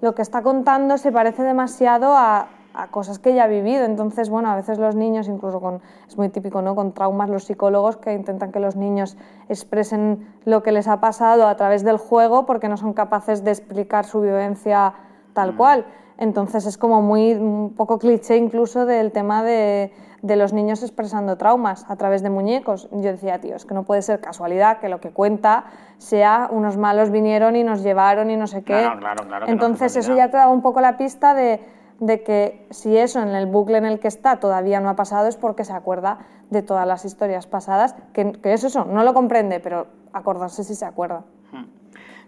[0.00, 2.46] lo que está contando se parece demasiado a,
[2.78, 3.84] a cosas que ella ha vivido.
[3.84, 6.76] Entonces, bueno, a veces los niños, incluso con, es muy típico, ¿no?
[6.76, 9.16] Con traumas, los psicólogos que intentan que los niños
[9.48, 13.50] expresen lo que les ha pasado a través del juego porque no son capaces de
[13.50, 14.94] explicar su vivencia
[15.32, 15.86] tal cual.
[16.18, 21.36] Entonces es como muy, un poco cliché incluso del tema de, de los niños expresando
[21.36, 22.88] traumas a través de muñecos.
[22.92, 25.64] Yo decía, tío, es que no puede ser casualidad que lo que cuenta
[25.98, 28.82] sea unos malos vinieron y nos llevaron y no sé qué.
[28.82, 31.60] Claro, claro, claro no Entonces fue eso ya te daba un poco la pista de,
[32.00, 35.28] de que si eso en el bucle en el que está todavía no ha pasado
[35.28, 36.18] es porque se acuerda
[36.50, 40.84] de todas las historias pasadas, que, es eso, no lo comprende, pero acordarse si se
[40.84, 41.24] acuerda.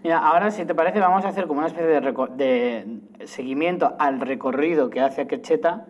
[0.02, 4.20] Mira, ahora si te parece vamos a hacer como una especie de, de seguimiento al
[4.20, 5.84] recorrido que hace Akecheta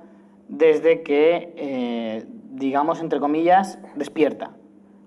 [0.49, 4.51] desde que, eh, digamos, entre comillas, despierta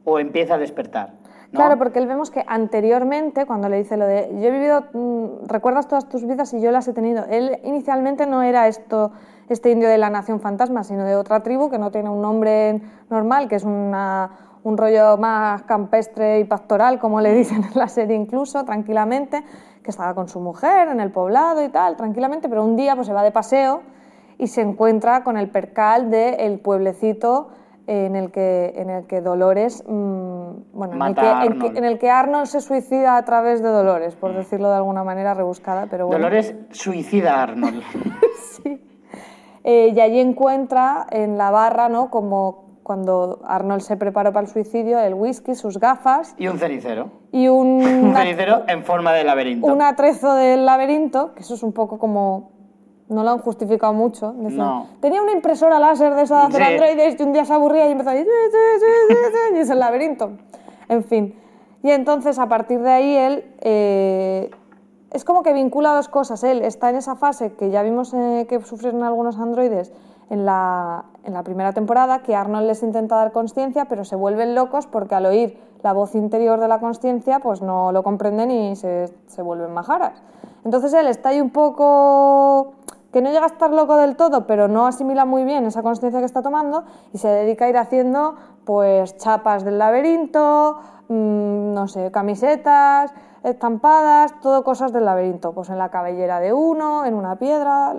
[0.05, 1.15] o empieza a despertar.
[1.53, 5.45] Claro, porque él vemos que anteriormente, cuando le dice lo de yo he vivido, mm,
[5.47, 9.11] recuerdas todas tus vidas y yo las he tenido, él inicialmente no era esto,
[9.49, 12.81] este indio de la nación fantasma, sino de otra tribu que no tiene un nombre
[13.09, 14.31] normal, que es una,
[14.63, 19.43] un rollo más campestre y pastoral, como le dicen en la serie incluso, tranquilamente,
[19.83, 23.05] que estaba con su mujer en el poblado y tal, tranquilamente, pero un día pues
[23.05, 23.81] se va de paseo
[24.39, 27.49] y se encuentra con el percal del pueblecito
[27.87, 31.77] en el que, en el que Dolores, mm, bueno, en el, que, en que- Arnold.
[31.77, 35.33] en el que Arnold se suicida a través de Dolores, por decirlo de alguna manera
[35.33, 36.21] rebuscada, pero bueno.
[36.23, 37.81] Dolores suicida a Arnold.
[39.65, 42.09] Eh, y allí encuentra en la barra, ¿no?
[42.09, 47.11] Como cuando Arnold se preparó para el suicidio, el whisky, sus gafas y un cenicero.
[47.31, 49.67] y un, Un cenicero en forma de laberinto.
[49.67, 52.51] un atrezo del laberinto, que eso es un poco como...
[53.13, 54.33] No lo han justificado mucho.
[54.33, 54.87] Decían, No.
[54.99, 56.71] Tenía una impresora láser de esa de hacer Sí.
[56.73, 58.27] androides y un día se aburría y empezó a decir...
[59.53, 60.31] Y es el laberinto.
[60.89, 61.35] En fin.
[61.81, 63.45] Y entonces, a partir de ahí, él...
[63.61, 64.51] eh,
[65.11, 66.43] es como que vincula dos cosas.
[66.43, 69.91] Él está en esa fase que ya vimos eh, que sufrieron algunos androides
[70.31, 74.55] en la, en la primera temporada, que Arnold les intenta dar consciencia, pero se vuelven
[74.55, 78.75] locos porque al oír la voz interior de la consciencia, pues no lo comprenden y
[78.75, 80.23] se, se vuelven majaras.
[80.65, 82.73] Entonces él está ahí un poco
[83.13, 86.19] que no llega a estar loco del todo, pero no asimila muy bien esa consciencia
[86.19, 91.87] que está tomando y se dedica a ir haciendo pues chapas del laberinto, mm, no
[91.87, 97.37] sé, camisetas, estampadas, todo cosas del laberinto, pues en la cabellera de uno, en una
[97.37, 97.93] piedra,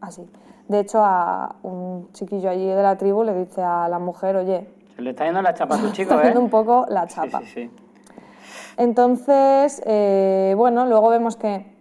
[0.00, 0.28] así.
[0.68, 4.68] De hecho, a un chiquillo allí de la tribu le dice a la mujer, oye,
[4.96, 6.18] Se le está yendo la chapa a tu chico, está ¿eh?
[6.18, 7.38] haciendo un poco la Sí, chapa.
[7.40, 7.70] sí, sí.
[8.78, 11.75] Entonces, eh, bueno, luego vemos que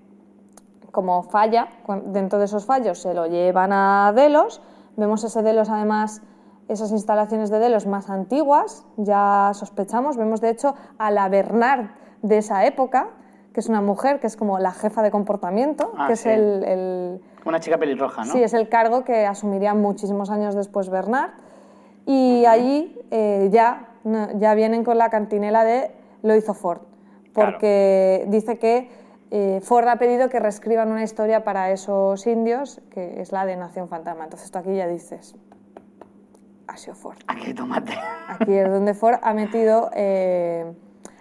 [0.95, 1.67] como falla,
[2.05, 4.61] dentro de esos fallos se lo llevan a Delos,
[4.95, 6.21] vemos ese Delos además,
[6.69, 11.87] esas instalaciones de Delos más antiguas, ya sospechamos, vemos de hecho a la Bernard
[12.21, 13.09] de esa época,
[13.51, 16.29] que es una mujer, que es como la jefa de comportamiento, Ah, que sí.
[16.29, 18.31] es el, el- Una chica pelirroja, ¿no?
[18.31, 21.31] Sí, es el cargo que asumiría muchísimos años después Bernard.
[22.05, 23.89] Y allí eh, ya,
[24.35, 26.79] ya vienen con la cantinela de lo hizo Ford,
[27.33, 28.89] porque dice que
[29.31, 33.55] eh, Ford ha pedido que reescriban una historia para esos indios, que es la de
[33.55, 34.25] Nación Fantasma.
[34.25, 35.35] Entonces tú aquí ya dices,
[36.67, 37.17] ha sido Ford.
[37.27, 37.93] Aquí tomate.
[38.27, 40.73] Aquí es donde Ford ha metido eh,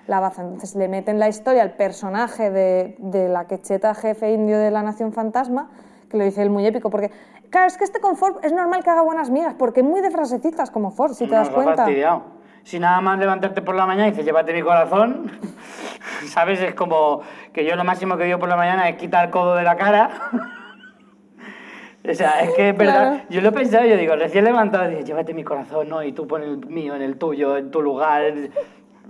[0.07, 0.43] la baza.
[0.43, 4.83] Entonces le meten la historia al personaje de, de la quecheta jefe indio de la
[4.83, 5.71] Nación Fantasma,
[6.09, 7.11] que lo dice él muy épico, porque
[7.51, 10.01] claro, es que este con Ford es normal que haga buenas migas, porque es muy
[10.01, 11.87] de frasecitas como Ford, si te das Nos cuenta.
[12.65, 15.31] Si nada más levantarte por la mañana y dices, llévate mi corazón,
[16.27, 16.61] ¿sabes?
[16.61, 17.21] Es como
[17.53, 19.77] que yo lo máximo que digo por la mañana es quitar el codo de la
[19.77, 20.11] cara.
[22.09, 23.13] o sea, es que es verdad.
[23.13, 23.25] Claro.
[23.29, 26.03] Yo lo he pensado, yo digo, recién levantado, dices, llévate mi corazón, ¿no?
[26.03, 28.33] Y tú pon el mío en el tuyo, en tu lugar.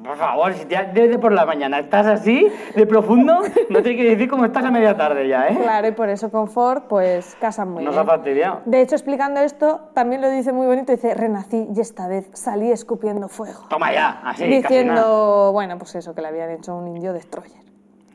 [0.02, 4.02] Por favor, si te, desde por la mañana estás así, de profundo, no te que
[4.04, 5.56] decir cómo estás a media tarde ya, ¿eh?
[5.62, 8.06] Claro, y por eso con Ford, pues casan muy Nos bien.
[8.06, 8.62] ha fastidiado.
[8.64, 12.70] De hecho, explicando esto, también lo dice muy bonito, dice, renací y esta vez salí
[12.72, 13.62] escupiendo fuego.
[13.70, 14.56] Toma ya, así, casi nada.
[14.60, 17.62] Diciendo, bueno, pues eso, que le habían hecho un indio destroyer.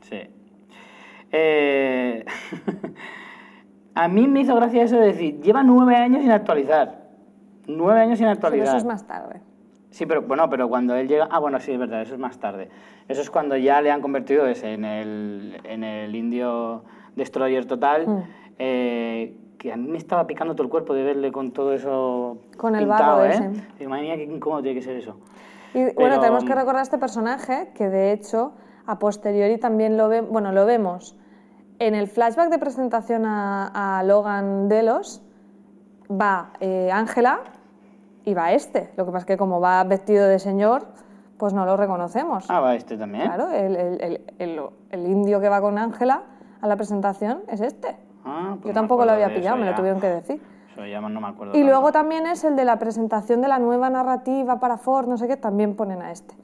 [0.02, 0.20] Sí.
[1.32, 2.24] Eh,
[3.94, 7.08] a mí me hizo gracia eso de decir, lleva nueve años sin actualizar.
[7.66, 8.68] Nueve años sin Pero actualizar.
[8.68, 9.40] eso es más tarde.
[9.90, 11.28] Sí, pero bueno, pero cuando él llega.
[11.30, 12.68] Ah, bueno, sí, es verdad, eso es más tarde.
[13.08, 16.84] Eso es cuando ya le han convertido ese en el, en el indio
[17.16, 18.06] destroyer total.
[18.06, 18.22] Mm.
[18.58, 22.38] eh, que a mí me estaba picando todo el cuerpo de verle con todo eso.
[22.56, 23.50] Con el pintado, barro ¿eh?
[23.76, 23.88] ese.
[23.88, 25.18] Madre mía, qué incómodo tiene que ser eso.
[25.74, 28.54] Y bueno, Pero- tenemos que recordar a este personaje que de hecho
[28.86, 31.14] a posteriori también lo ve, bueno, lo vemos
[31.78, 35.22] en el flashback de presentación a, a Logan Delos
[36.10, 37.40] va eh, Ángela
[38.30, 38.90] y va este.
[38.96, 40.86] Lo que pasa es que como va vestido de señor,
[41.36, 42.44] pues no lo reconocemos.
[42.48, 43.24] Ah, va este también.
[43.24, 46.22] Claro, el, el- el- el- indio que va con Ángela
[46.60, 47.96] a la presentación es este.
[48.24, 50.40] Ah, pues Yo tampoco lo había pillado, me lo tuvieron que decir.
[50.72, 51.54] Eso ya no me acuerdo.
[51.54, 51.70] Y tanto.
[51.72, 55.26] luego también es el de la presentación de la nueva narrativa para Ford, no sé
[55.26, 56.34] qué, también ponen a este.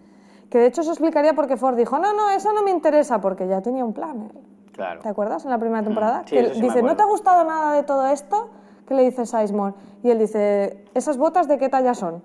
[0.50, 3.20] Que de hecho eso explicaría por qué Ford dijo, no, no, eso no me interesa,
[3.20, 4.22] porque ya tenía un plan.
[4.22, 4.38] él.
[4.72, 5.00] Claro.
[5.00, 6.22] ¿Te acuerdas en la primera temporada?
[6.26, 8.50] sí, que sí dice, ¿no te ha gustado nada de todo esto?
[8.86, 9.74] ¿Qué le dice Sizemore?
[10.04, 12.22] Y él dice, ¿esas botas de qué talla son?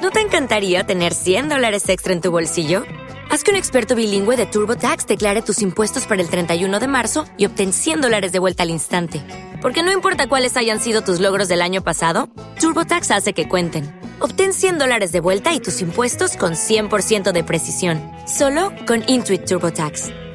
[0.00, 2.84] ¿No te encantaría tener 100 dólares extra en tu bolsillo?
[3.30, 7.26] Haz que un experto bilingüe de TurboTax declare tus impuestos para el 31 de marzo
[7.36, 9.22] y obtén 100 dólares de vuelta al instante.
[9.60, 12.28] Porque no importa cuáles hayan sido tus logros del año pasado,
[12.60, 13.84] TurboTax hace que cuenten.
[14.20, 18.00] Obtén 100 dólares de vuelta y tus impuestos con 100% de precisión.
[18.26, 20.29] Solo con Intuit TurboTax.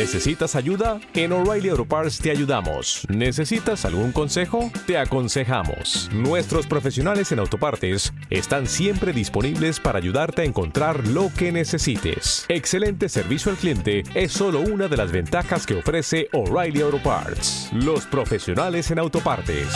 [0.00, 0.98] ¿Necesitas ayuda?
[1.12, 3.06] En O'Reilly Auto Parts te ayudamos.
[3.10, 4.70] ¿Necesitas algún consejo?
[4.86, 6.08] Te aconsejamos.
[6.10, 12.46] Nuestros profesionales en autopartes están siempre disponibles para ayudarte a encontrar lo que necesites.
[12.48, 17.68] Excelente servicio al cliente es solo una de las ventajas que ofrece O'Reilly Auto Parts.
[17.74, 19.68] Los profesionales en autopartes.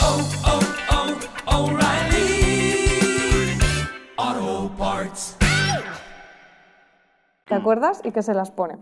[7.45, 8.01] ¿Te acuerdas?
[8.03, 8.79] Y que se las pone.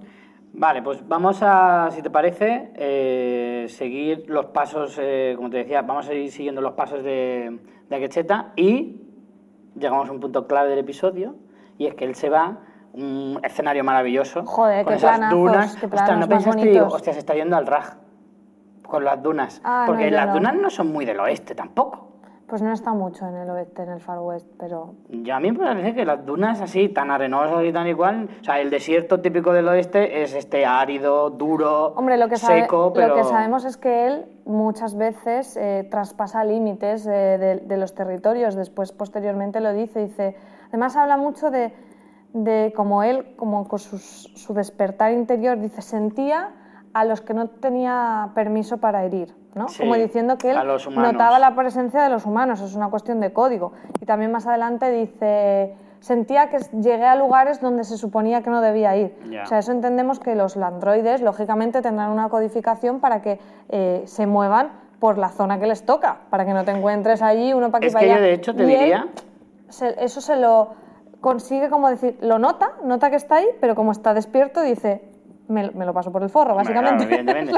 [0.55, 5.81] Vale, pues vamos a, si te parece, eh, seguir los pasos, eh, como te decía,
[5.81, 9.01] vamos a ir siguiendo los pasos de, de Akecheta y
[9.75, 11.35] llegamos a un punto clave del episodio
[11.79, 12.59] y es que él se va,
[12.93, 15.75] un escenario maravilloso, Joder, con qué esas planazos, dunas.
[15.77, 16.49] qué Ostras, ¿no pensaste?
[16.59, 16.83] bonitos.
[16.83, 17.95] Digo, hostia, se está yendo al Raj
[18.85, 20.33] con las dunas, Ah, porque no, las no.
[20.35, 22.11] dunas no son muy del oeste tampoco.
[22.53, 25.51] Pues no está mucho en el oeste, en el Far West, pero Yo a mí
[25.51, 29.21] me parece que las dunas así, tan arenosas y tan igual, o sea, el desierto
[29.21, 33.07] típico del oeste es este árido, duro, Hombre, lo que, sabe- seco, pero...
[33.07, 37.95] lo que sabemos es que él muchas veces eh, traspasa límites eh, de, de los
[37.95, 38.53] territorios.
[38.53, 40.01] Después, posteriormente, lo dice.
[40.01, 40.35] dice
[40.69, 41.73] además, habla mucho de,
[42.33, 46.51] de cómo él, como con sus- su despertar interior, dice, sentía
[46.93, 49.33] a los que no tenía permiso para herir.
[49.55, 49.67] ¿No?
[49.67, 50.57] Sí, como diciendo que él
[50.95, 53.73] notaba la presencia de los humanos, es una cuestión de código.
[54.01, 58.61] Y también más adelante dice, sentía que llegué a lugares donde se suponía que no
[58.61, 59.15] debía ir.
[59.43, 63.39] O sea, eso entendemos que los landroides, lógicamente, tendrán una codificación para que
[63.69, 67.53] eh, se muevan por la zona que les toca, para que no te encuentres allí
[67.53, 68.23] uno para aquí Es para que yo, allá.
[68.23, 69.07] de hecho, te Y diría-
[69.69, 70.69] se- eso se lo
[71.19, 75.01] consigue, como decir, lo nota, nota que está ahí, pero como está despierto, dice,
[75.53, 77.07] me, me lo paso por el forro, básicamente.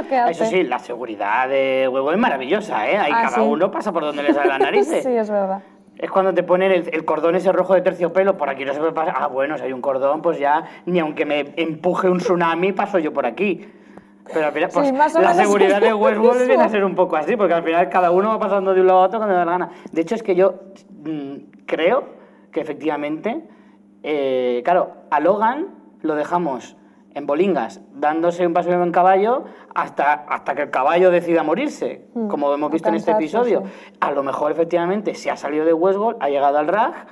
[0.07, 0.39] claro, es.
[0.41, 2.97] Eso sí, la seguridad de huevo es maravillosa, ¿eh?
[2.97, 3.41] Ahí Ah, cada sí.
[3.41, 5.03] uno pasa por donde le sale las narices.
[5.03, 5.63] sí, es verdad.
[5.97, 8.79] Es cuando te ponen el, el cordón ese rojo de terciopelo, por aquí no se
[8.79, 9.15] puede pasar.
[9.17, 12.99] Ah, bueno, si hay un cordón, pues ya, ni aunque me empuje un tsunami, paso
[12.99, 13.65] yo por aquí.
[14.33, 17.15] Pero al final, Sí, pues, o la seguridad de Westworld viene a ser un poco
[17.15, 19.39] así, porque al final cada uno va pasando de un lado a otro cuando le
[19.39, 19.69] da la gana.
[19.91, 20.55] De hecho, es que yo
[21.05, 22.05] mm, creo
[22.51, 23.43] que efectivamente,
[24.03, 25.67] eh, claro, a Logan
[26.01, 26.75] lo dejamos
[27.15, 32.27] en bolingas, dándose un paseo en caballo hasta, hasta que el caballo decida morirse, Mm,
[32.27, 33.63] como hemos visto en este episodio.
[33.65, 33.95] sí.
[34.01, 37.07] A lo mejor efectivamente se ha salido de Westworld, ha llegado al RAG,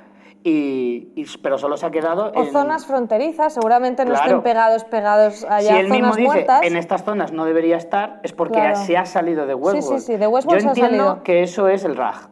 [0.46, 2.52] y, y- pero solo se ha quedado O en...
[2.52, 4.26] zonas fronterizas, seguramente no Claro.
[4.26, 6.62] estén pegados, pegados allá, si él mismo dice muertas.
[6.64, 8.76] en estas zonas no debería estar, es porque Claro.
[8.76, 10.00] se ha salido de Westworld.
[10.00, 11.22] sí, sí, de Westworld Yo se ha entiendo salido.
[11.22, 12.28] que eso es el RAG.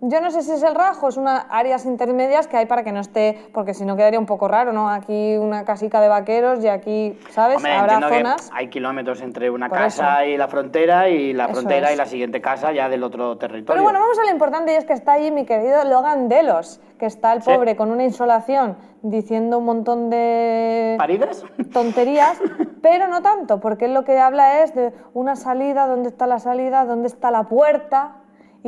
[0.00, 2.92] Yo no sé si es el rajo, es unas áreas intermedias que hay para que
[2.92, 4.88] no esté, porque si no quedaría un poco raro, ¿no?
[4.88, 7.56] Aquí una casica de vaqueros y aquí, ¿sabes?
[7.56, 11.54] Hombre, Habrá que hay kilómetros entre una Por casa y la frontera y la Eso
[11.54, 11.94] frontera es.
[11.94, 13.66] y la siguiente casa ya del otro territorio.
[13.74, 16.80] Pero bueno, vamos a lo importante y es que está allí mi querido Logan Delos,
[16.98, 17.50] que está el Sí.
[17.50, 21.44] pobre con una insolación diciendo un montón de ¿Paridas?
[21.72, 22.38] tonterías,
[22.82, 26.38] pero no tanto, porque él lo que habla es de una salida, dónde está la
[26.38, 28.17] salida, dónde está la puerta,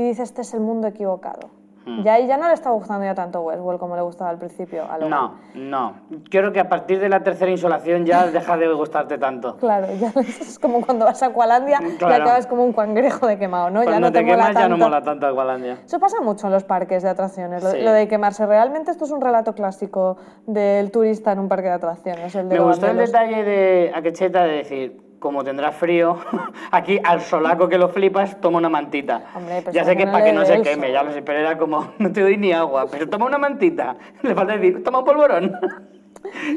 [0.01, 1.51] y dice, este es el mundo equivocado.
[1.87, 2.01] Hmm.
[2.05, 4.83] Y ahí ya no le está gustando ya tanto Westworld como le gustaba al principio
[4.85, 5.11] a Logan.
[5.11, 5.95] No, no.
[6.31, 9.57] Creo que a partir de la tercera insolación ya deja de gustarte tanto.
[9.57, 12.23] Claro, ya es como cuando vas a Aqualandia y Claro.
[12.25, 13.81] acabas como un cangrejo de quemado, ¿no?
[13.83, 15.79] ya Cuando no te, te, mola quemas ya no mola tanto Aqualandia.
[15.87, 17.81] Eso pasa mucho en los parques de atracciones, lo, Sí.
[17.81, 18.45] lo de quemarse.
[18.45, 22.35] Realmente esto es un relato clásico del turista en un parque de atracciones.
[22.35, 26.17] El de Me gustó el detalle de Akecheta de decir, como tendrás frío,
[26.73, 29.23] aquí al solaco que lo flipas, toma una mantita.
[29.37, 30.95] Hombre, pues ya sé que no para que no se queme, sol.
[30.95, 33.97] ya lo sé, pero era como, no te doy ni agua, pero toma una mantita.
[34.23, 35.57] Le falta decir, toma un polvorón,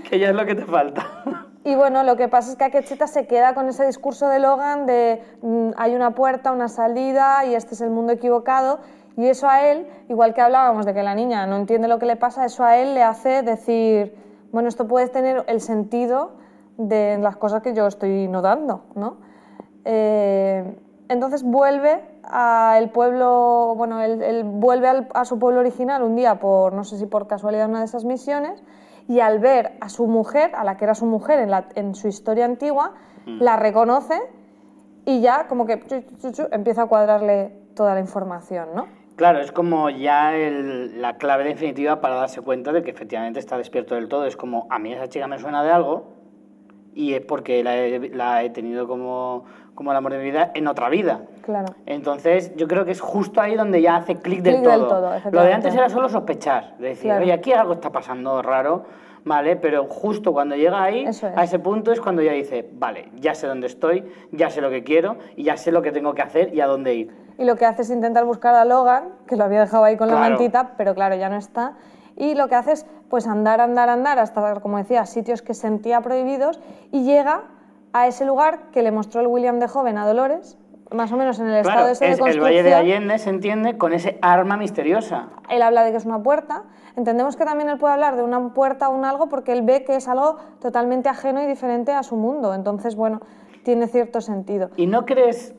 [0.10, 1.06] que ya es lo que te falta.
[1.65, 4.86] Y bueno, lo que pasa es que Akecheta se queda con ese discurso de Logan
[4.86, 8.80] de mm, hay una puerta, una salida y este es el mundo equivocado.
[9.15, 12.08] Y eso a él, igual que hablábamos de que la niña no entiende lo que
[12.08, 14.15] le pasa, eso a él le hace decir,
[14.52, 16.32] bueno, esto puede tener el sentido
[16.78, 19.18] de las cosas que yo estoy notando, ¿no?
[19.86, 20.76] Eh,
[21.10, 26.40] entonces vuelve al pueblo, bueno, él, él vuelve al- a su pueblo original un día
[26.40, 28.64] por, no sé si por casualidad, una de esas misiones,
[29.08, 31.94] y al ver a su mujer, a la que era su mujer en, la- en
[31.96, 32.94] su historia antigua,
[33.26, 34.20] la reconoce
[35.06, 38.88] y ya como que chu, chu, chu, empieza a cuadrarle toda la información, ¿no?
[39.16, 43.58] Claro, es como ya el- la clave definitiva para darse cuenta de que efectivamente está
[43.58, 44.26] despierto del todo.
[44.26, 46.12] Es como, a mí esa chica me suena de algo
[46.96, 50.52] y es porque la he, la he tenido como, como el amor de mi vida
[50.54, 51.22] en otra vida.
[51.42, 51.74] Claro.
[51.86, 54.88] Entonces, yo creo que es justo ahí donde ya hace clic del, todo.
[54.88, 57.24] todo, Lo de antes era solo sospechar, de decir, Claro.
[57.24, 58.84] oye, aquí algo está pasando raro,
[59.26, 59.56] ¿vale?
[59.56, 61.24] Pero justo cuando llega ahí, es.
[61.24, 64.70] a ese punto es cuando ya dice, vale, ya sé dónde estoy, ya sé lo
[64.70, 67.24] que quiero y ya sé lo que tengo que hacer y a dónde ir.
[67.38, 70.08] Y lo que hace es intentar buscar a Logan, que lo había dejado ahí con
[70.08, 71.74] la mantita, pero claro, ya no está.
[72.15, 76.02] Y lo que hace es pues andar, andar, andar hasta, como decía, sitios que sentía
[76.02, 76.60] prohibidos
[76.91, 77.43] y llega
[77.93, 80.58] a ese lugar que le mostró el William de joven a Dolores,
[80.91, 82.56] más o menos en el estado Claro, ese de es el construcción.
[82.56, 85.30] Valle de Allende se entiende con ese arma misteriosa.
[85.49, 86.63] Él habla de que es una puerta.
[86.95, 89.84] Entendemos que también él puede hablar de una puerta o un algo porque él ve
[89.84, 92.54] que es algo totalmente ajeno y diferente a su mundo.
[92.54, 93.21] Entonces, bueno,
[93.63, 94.69] tiene cierto sentido.
[94.76, 95.56] ¿Y no crees,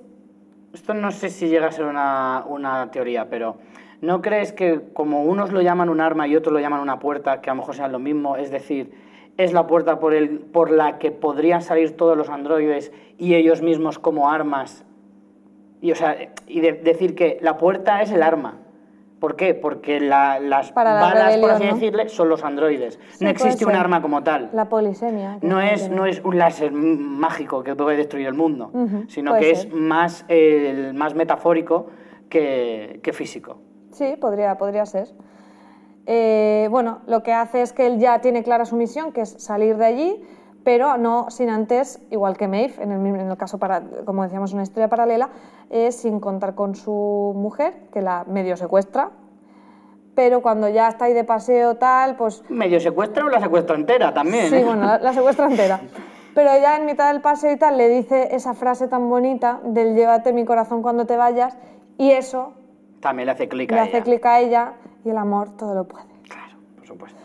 [0.72, 3.56] esto no sé si llega a ser una, una teoría, pero
[4.00, 7.40] ¿no crees que como unos lo llaman un arma y otros lo llaman una puerta,
[7.40, 8.92] que a lo mejor sean lo mismo, es decir,
[9.36, 13.62] es la puerta por, el, por la que podrían salir todos los androides y ellos
[13.62, 14.84] mismos como armas?
[15.80, 18.58] Y, o sea, y de- decir que la puerta es el arma.
[19.20, 19.54] ¿Por qué?
[19.54, 21.74] Porque la- las Para la balas, por así ¿no?
[21.74, 22.98] decirle, son los androides.
[23.12, 24.50] Sí, no existe un arma como tal.
[24.52, 25.38] La polisemia.
[25.42, 25.96] No es, tiene.
[25.96, 28.70] no es un láser mágico que puede destruir el mundo,
[29.08, 29.68] sino puede que ser.
[29.68, 31.86] es más, metafórico
[32.28, 33.58] que, que físico.
[33.94, 35.08] Sí, podría, podría ser.
[36.06, 39.30] Eh, bueno, lo que hace es que él ya tiene clara su misión, que es
[39.30, 40.22] salir de allí,
[40.64, 44.52] pero no sin antes, igual que Maeve, en el, en el caso, para, como decíamos,
[44.52, 45.30] una historia paralela,
[45.70, 49.10] es sin contar con su mujer, que la medio secuestra,
[50.14, 54.12] pero cuando ya está ahí de paseo tal, pues Medio secuestra o la secuestra entera
[54.12, 54.48] también.
[54.48, 54.64] Sí, ¿eh?
[54.64, 55.80] bueno, la, la secuestra entera.
[56.34, 59.94] Pero ya en mitad del paseo y tal le dice esa frase tan bonita del
[59.94, 61.56] llévate mi corazón cuando te vayas
[61.96, 62.54] y eso
[63.04, 64.02] También le hace clic le a hace ella.
[64.04, 64.72] clic a ella
[65.04, 66.06] y el amor todo lo puede.
[66.26, 67.20] Claro, por supuesto.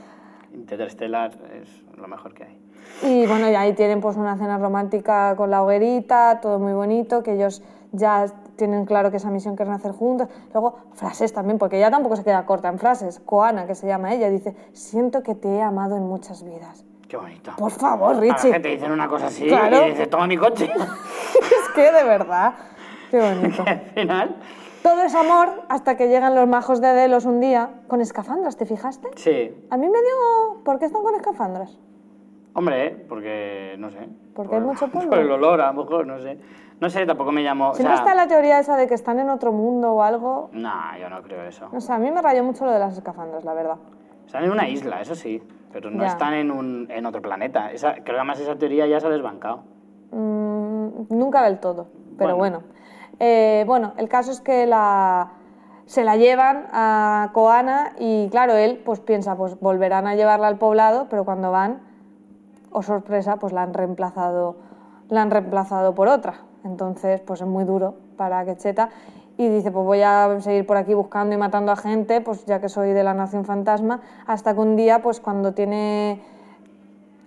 [0.54, 2.60] Interestelar es lo mejor que hay.
[3.04, 7.24] Y bueno, y ahí tienen pues una cena romántica con la hoguerita, todo muy bonito,
[7.24, 7.64] que ellos
[7.94, 8.26] ya
[8.58, 10.28] tienen claro que esa misión quieren hacer juntos.
[10.54, 13.22] Luego, frases también, porque ella tampoco se queda corta en frases.
[13.22, 16.84] Koana, que se llama ella, dice, siento que te he amado en muchas vidas.
[17.08, 17.52] Qué bonito.
[17.58, 18.52] Por favor, Richie.
[18.52, 19.88] gente dicen una cosa así Claro.
[19.88, 20.66] y dice, toma mi coche.
[20.76, 22.54] es que de verdad,
[23.12, 23.64] qué bonito.
[23.66, 24.36] Al final,
[24.84, 28.66] Todo es amor hasta que llegan los majos de Delos un día con escafandras, ¿te
[28.66, 29.10] fijaste?
[29.16, 29.54] sí.
[29.70, 30.64] A mí me dio...
[30.64, 31.78] ¿Por qué están con escafandras?
[32.54, 33.06] Hombre, ¿eh?
[33.08, 34.08] porque no sé.
[34.34, 35.10] Porque hay mucho polvo.
[35.10, 36.38] Por el olor, a lo mejor, no sé.
[36.80, 37.72] No sé, tampoco me llamó.
[37.72, 40.50] o Siempre sea, está la teoría esa de que están en otro mundo o algo.
[40.54, 41.68] Nah, yo no creo eso.
[41.74, 43.76] No sé, a mí me rayó mucho lo de las escafandras, la verdad.
[44.26, 45.42] Están en una isla, eso sí,
[45.74, 46.08] pero no Ya.
[46.10, 47.72] están en, un, en otro planeta.
[47.72, 49.64] Esa, creo que además esa teoría ya se ha desbancado.
[50.12, 52.60] Mm, nunca del todo, pero Bueno.
[52.62, 52.79] bueno.
[53.20, 54.62] Eh, bueno, el caso es que
[55.86, 60.58] se la llevan a Koana y claro, él pues piensa, pues volverán a llevarla al
[60.58, 61.82] poblado, pero cuando van,
[62.72, 64.58] o sorpresa, pues la han reemplazado,
[65.10, 66.42] la han reemplazado por otra.
[66.64, 68.90] Entonces, pues es muy duro para Quecheta
[69.38, 72.60] y dice, pues voy a seguir por aquí buscando y matando a gente, pues ya
[72.60, 76.22] que soy de la Nación Fantasma, hasta que un día, pues cuando tiene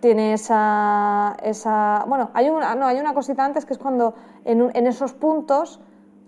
[0.03, 2.05] tiene esa, esa...
[2.09, 5.13] Bueno, hay una, no, hay una cosita antes que es cuando en, un- en esos
[5.15, 5.81] puntos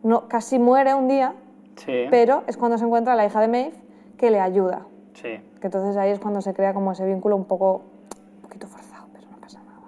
[0.04, 1.34] no, casi muere un día,
[1.76, 2.06] Sí.
[2.08, 3.74] pero es cuando se encuentra la hija de Maeve
[4.16, 4.86] que le ayuda.
[5.14, 5.40] Sí.
[5.60, 7.82] Que entonces ahí es cuando se crea como ese vínculo un poco
[8.36, 9.80] un poquito forzado, pero no pasa nada.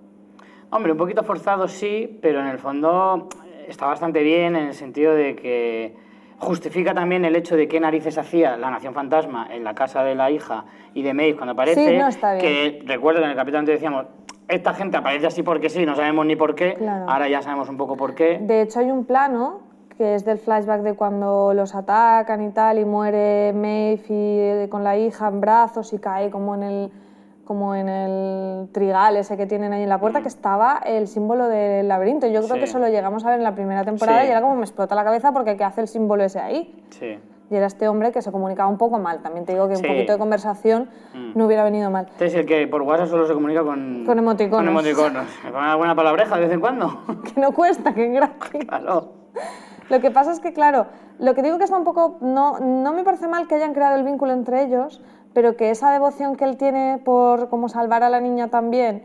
[0.71, 3.29] Hombre, un poquito forzado sí, pero en el fondo
[3.69, 5.97] está bastante bien en el sentido de que
[6.39, 10.15] justifica también el hecho de qué narices hacía la Nación Fantasma en la casa de
[10.15, 10.65] la hija
[10.95, 11.87] y de Maeve cuando aparece.
[11.87, 12.41] Sí, no, está bien.
[12.41, 14.07] Que recuerdo que en el capítulo antes decíamos,
[14.49, 16.75] esta gente aparece así porque sí, no sabemos ni por qué.
[16.75, 17.11] Claro.
[17.11, 18.39] Ahora ya sabemos un poco por qué.
[18.41, 19.61] De hecho hay un plano
[19.97, 24.69] que es del flashback de cuando los atacan y tal y muere Maeve y, eh,
[24.69, 26.93] con la hija en brazos y cae como en el
[27.47, 31.49] como en el trigal ese que tienen ahí en la puerta, que estaba el símbolo
[31.49, 32.27] del laberinto.
[32.27, 32.59] Yo creo Sí.
[32.59, 34.27] que eso lo llegamos a ver en la primera temporada Sí.
[34.27, 36.85] y era como me explota la cabeza porque ¿qué hace el símbolo ese ahí?
[36.91, 37.19] Sí.
[37.49, 39.21] Y era este hombre que se comunicaba un poco mal.
[39.23, 40.91] También te digo que un poquito de conversación
[41.37, 42.07] no hubiera venido mal.
[42.11, 44.05] Este es el que por WhatsApp solo se comunica con...
[44.05, 44.59] Con emoticonos.
[44.59, 45.27] Con emoticonos.
[45.45, 47.03] Me pone alguna palabreja de vez en cuando.
[47.35, 48.65] Que no cuesta, que es gratis.
[48.69, 49.13] claro.
[49.89, 50.87] Lo que pasa es que, claro,
[51.21, 52.19] lo que digo que está un poco.
[52.21, 55.01] No, no me parece mal que hayan creado el vínculo entre ellos,
[55.37, 59.03] pero que esa devoción que él tiene por como salvar a la niña también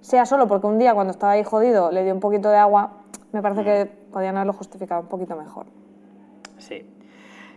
[0.00, 2.94] sea solo porque un día cuando estaba ahí jodido le dio un poquito de agua,
[3.30, 5.66] me parece que podían haberlo justificado un poquito mejor.
[6.58, 6.84] Sí.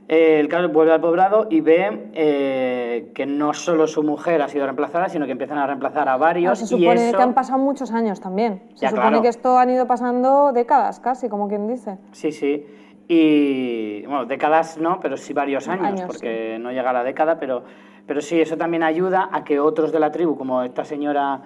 [0.07, 4.47] Eh, el caso vuelve al poblado y ve eh, que no solo su mujer ha
[4.47, 6.51] sido reemplazada, sino que empiezan a reemplazar a varios.
[6.59, 8.61] Claro, se y supone eso- que han pasado muchos años también.
[8.75, 9.21] Se Ya, supone claro.
[9.23, 11.97] que esto han ido pasando décadas casi, como quien dice.
[12.11, 12.63] Sí, sí.
[13.07, 17.39] Y, bueno, décadas no, pero sí varios años, Años, porque no llega a la década,
[17.39, 17.63] pero,
[18.05, 21.41] pero sí, eso también ayuda a que otros de la tribu, como esta señora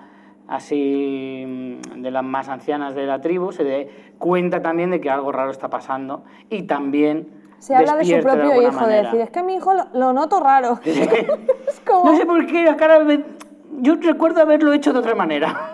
[0.47, 5.09] así mm, de las más ancianas de la tribu, se dé cuenta también de que
[5.09, 7.27] algo raro está pasando y también
[7.59, 10.39] Se habla de su propio hijo, de decir, es que mi hijo lo, lo noto
[10.39, 10.79] raro.
[10.85, 13.23] es como, No sé por qué, la cara me-
[13.79, 15.73] yo recuerdo haberlo hecho de otra manera.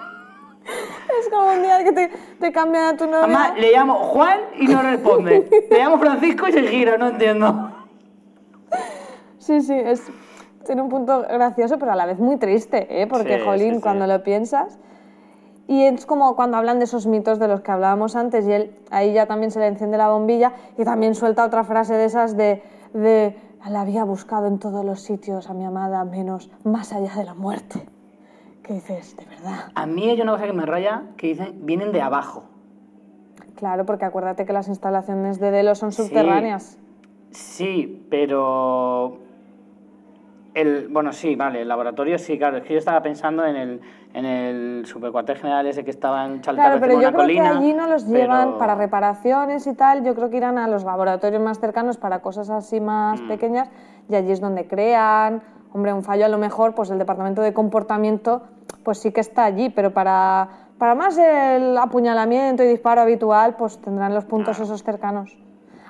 [1.19, 3.23] es como un día que te, te cambian a tu novia.
[3.23, 5.47] Además, le llamo Juan y no responde.
[5.69, 7.69] Le llamo Francisco y se gira, no entiendo.
[9.37, 10.09] Sí, sí, es,
[10.65, 13.07] tiene un punto gracioso, pero a la vez muy triste, ¿eh?
[13.07, 13.81] porque, Sí, jolín, sí, sí.
[13.81, 14.79] cuando lo piensas.
[15.67, 18.75] Y es como cuando hablan de esos mitos de los que hablábamos antes, y él
[18.91, 22.35] ahí ya también se le enciende la bombilla y también suelta otra frase de esas
[22.35, 22.61] de,
[22.93, 23.37] de
[23.69, 27.33] la había buscado en todos los sitios a mi amada, menos más allá de la
[27.33, 27.81] muerte.
[28.61, 29.15] ¿Qué dices?
[29.15, 29.71] De verdad.
[29.75, 32.43] A mí hay una cosa que me raya que dicen, vienen de abajo.
[33.55, 36.03] Claro, porque acuérdate que las instalaciones de Delos son Sí.
[36.03, 36.77] subterráneas.
[37.31, 39.17] Sí, pero...
[40.53, 42.57] El, bueno, sí, vale, el laboratorio sí, claro.
[42.57, 43.81] Es que yo estaba pensando en el,
[44.13, 47.43] en el supercuartel general ese que estaba en Chaltén Claro, pero yo una creo colina.
[47.51, 50.03] que allí no los llevan para reparaciones y tal.
[50.03, 53.27] Yo creo que irán a los laboratorios más cercanos para cosas así más Mm.
[53.27, 53.69] pequeñas
[54.09, 55.41] y allí es donde crean.
[55.73, 58.43] Hombre, un fallo a lo mejor, pues el departamento de comportamiento,
[58.83, 60.47] pues sí que está allí, pero para,
[60.77, 65.35] para más el apuñalamiento y disparo habitual, pues tendrán los puntos esos cercanos.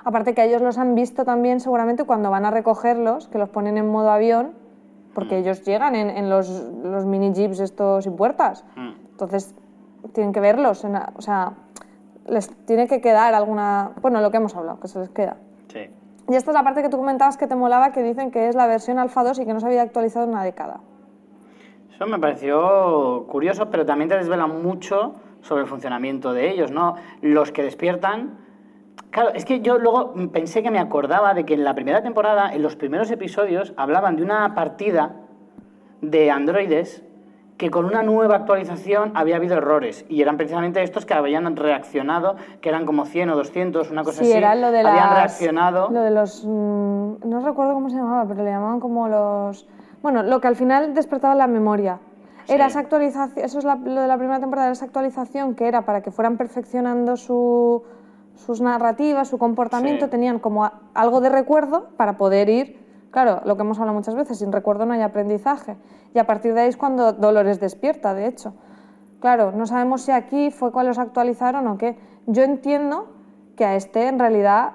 [0.04, 3.78] Aparte que ellos los han visto también seguramente cuando van a recogerlos, que los ponen
[3.78, 4.52] en modo avión,
[5.14, 6.48] porque ellos llegan en, en los,
[6.82, 8.64] los mini jeeps estos sin puertas.
[8.76, 8.90] Mm.
[9.12, 9.54] Entonces,
[10.12, 11.54] tienen que verlos, en o sea,
[12.28, 13.92] les tiene que quedar alguna...
[14.02, 15.36] Bueno, lo que hemos hablado, que se les queda.
[15.68, 15.88] Sí.
[16.28, 18.54] Y esta es la parte que tú comentabas que te molaba, que dicen que es
[18.54, 20.80] la versión Alpha 2 y que no se había actualizado en una década.
[21.94, 26.96] Eso me pareció curioso, pero también te desvela mucho sobre el funcionamiento de ellos, ¿no?
[27.22, 28.43] Los que despiertan...
[29.14, 32.52] Claro, es que yo luego pensé que me acordaba de que en la primera temporada,
[32.52, 35.14] en los primeros episodios, hablaban de una partida
[36.00, 37.04] de androides
[37.56, 42.34] que con una nueva actualización había habido errores y eran precisamente estos que habían reaccionado,
[42.60, 44.36] que eran como 100 o 200, una cosa sí, así.
[44.36, 45.90] era lo de habían las- reaccionado.
[45.92, 46.44] Lo de los...
[46.44, 49.68] mm, no recuerdo cómo se llamaba, pero le llamaban como los...
[50.02, 52.00] Bueno, lo que al final despertaba la memoria.
[52.48, 52.70] Era Sí.
[52.70, 56.00] esa actualización, eso es la- lo de la primera temporada, esa actualización que era para
[56.02, 57.84] que fueran perfeccionando su-
[58.34, 60.10] sus narrativas, su comportamiento, Sí.
[60.10, 64.38] tenían como algo de recuerdo para poder ir, claro, lo que hemos hablado muchas veces,
[64.38, 65.76] sin recuerdo no hay aprendizaje.
[66.14, 68.54] Y a partir de ahí es cuando Dolores despierta, de hecho.
[69.20, 71.96] Claro, no sabemos si aquí fue cuando los actualizaron o qué.
[72.26, 73.06] Yo entiendo
[73.56, 74.72] que a este en realidad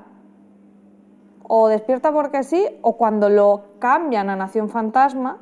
[1.43, 5.37] o despierta porque sí o cuando lo cambian a Nación Fantasma,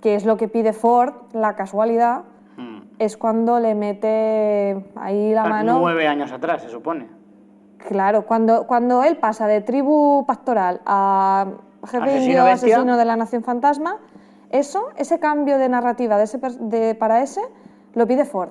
[0.00, 2.24] que es lo que pide Ford, la casualidad.
[2.98, 5.78] Es cuando le mete ahí la mano.
[5.80, 7.08] Nueve años atrás, se supone.
[7.78, 11.46] Claro, cuando, cuando él pasa de tribu pastoral a
[11.86, 13.98] jefe Asesino indio asesino de la nación fantasma,
[14.50, 17.40] eso, ese cambio de narrativa de ese, de, para ese,
[17.94, 18.50] lo pide Ford.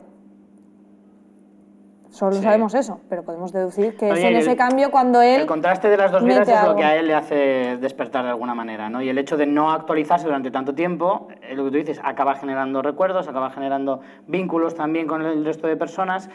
[2.09, 2.41] Solo Sí.
[2.43, 5.41] sabemos eso, pero podemos deducir que es Oye, en y ese el- cambio cuando él...
[5.41, 8.29] El contraste de las dos vidas es lo que a él le hace despertar de
[8.31, 9.01] alguna manera, ¿no?
[9.01, 12.81] Y el hecho de no actualizarse durante tanto tiempo, lo que tú dices, acaba generando
[12.81, 16.29] recuerdos, acaba generando vínculos también con el resto de personas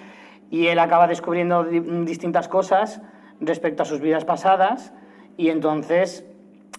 [0.51, 3.01] y él acaba descubriendo di- distintas cosas
[3.41, 4.93] respecto a sus vidas pasadas
[5.37, 6.27] y entonces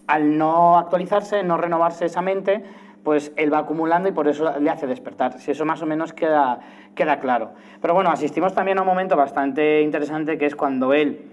[0.07, 2.63] al no actualizarse, no renovarse esa mente,
[3.03, 5.39] pues él va acumulando y por eso le hace despertar.
[5.39, 6.59] Si eso más o menos queda,
[6.95, 7.51] queda claro.
[7.81, 11.29] Pero bueno, asistimos también a un momento bastante interesante que es cuando él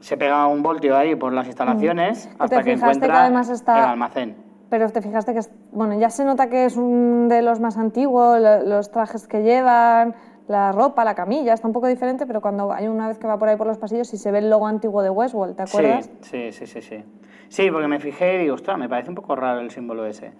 [0.00, 3.78] se pega un voltio ahí por las instalaciones ¿Te hasta que que encuentra además está-
[3.80, 4.36] el almacén.
[4.68, 7.78] Pero te fijaste que, es- bueno, ya se nota que es un de los más
[7.78, 10.14] antiguos, lo- los trajes que llevan,
[10.46, 13.38] la ropa, la camilla, está un poco diferente, pero cuando hay una vez que va
[13.38, 16.10] por ahí por los pasillos y se ve el logo antiguo de Westworld, ¿te acuerdas?
[16.22, 17.04] Sí, sí, sí, sí, sí.
[17.48, 20.32] Sí, porque me fijé y digo, ostras, me parece un poco raro el símbolo ese.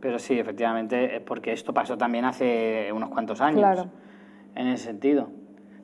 [0.00, 3.60] Pero sí, efectivamente, es porque esto pasó también hace unos cuantos años.
[3.60, 3.86] Claro.
[4.54, 5.28] En ese sentido.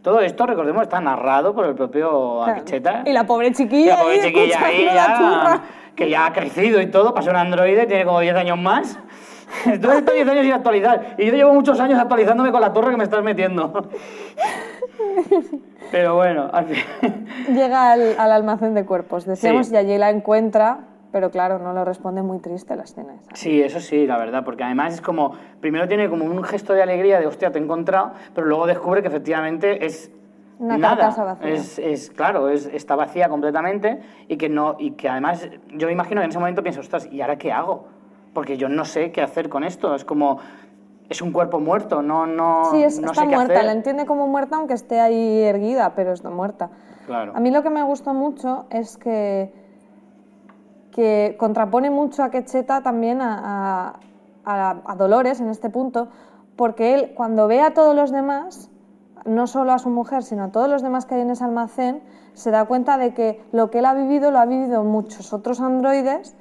[0.02, 3.02] Todo esto, recordemos, está narrado por el propio Claro.
[3.06, 5.62] Y la pobre Y chiquilla, la pobre chiquilla ahí ya,
[5.94, 8.98] que ya ha crecido y todo, pasó un androide, tiene como 10 años más.
[9.66, 11.14] Entonces estos 10 años sin actualizar.
[11.18, 13.88] Y yo llevo muchos años actualizándome con la torre que me estás metiendo.
[15.90, 17.26] Pero bueno, al fin.
[17.54, 19.74] Llega al, al almacén de cuerpos, decíamos, Sí.
[19.74, 20.78] y allí la encuentra,
[21.12, 23.30] pero claro, no lo responde muy triste la escena esa.
[23.36, 26.82] Sí, eso sí, la verdad, porque además es como, primero tiene como un gesto de
[26.82, 30.10] alegría de, hostia, te he encontrado, pero luego descubre que efectivamente es
[30.58, 31.08] Una nada.
[31.10, 31.48] vacía.
[31.52, 35.92] Es, es, claro, es, está vacía completamente y que, no, y que además yo me
[35.92, 37.84] imagino que en ese momento pienso, ostras, ¿y ahora qué hago?
[38.32, 40.38] Porque yo no sé qué hacer con esto, es como,
[41.10, 43.66] es un cuerpo muerto, no, no, Sí, es- no está sé qué muerta, hacer.
[43.66, 46.70] la entiende como muerta aunque esté ahí erguida, pero está muerta.
[47.04, 47.32] Claro.
[47.34, 49.52] A mí lo que me gustó mucho es que,
[50.92, 53.38] que contrapone mucho a Quecheta también a,
[54.44, 56.08] a- a- a Dolores en este punto,
[56.56, 58.70] porque él cuando ve a todos los demás,
[59.24, 62.02] no solo a su mujer, sino a todos los demás que hay en ese almacén,
[62.34, 65.60] se da cuenta de que lo que él ha vivido lo ha vivido muchos otros
[65.60, 66.36] androides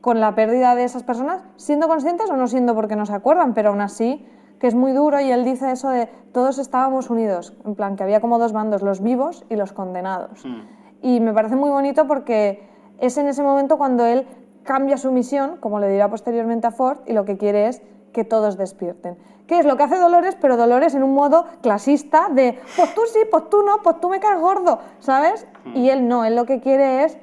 [0.00, 3.54] con la pérdida de esas personas, siendo conscientes o no siendo porque no se acuerdan,
[3.54, 4.24] pero aún así
[4.60, 8.04] que es muy duro y él dice eso de todos estábamos unidos, en plan que
[8.04, 10.46] había como dos bandos, los vivos y los condenados.
[10.46, 10.60] Mm.
[11.02, 12.66] Y me parece muy bonito porque
[13.00, 14.26] es en ese momento cuando él
[14.64, 17.82] cambia su misión, como le dirá posteriormente a Ford, y lo que quiere es
[18.12, 19.16] que todos despierten.
[19.46, 20.36] ¿Qué es lo que hace Dolores?
[20.40, 24.08] Pero Dolores en un modo clasista de, pues tú sí, pues tú no, pues tú
[24.08, 25.46] me caes gordo, ¿sabes?
[25.74, 27.16] Y él no, él lo que quiere es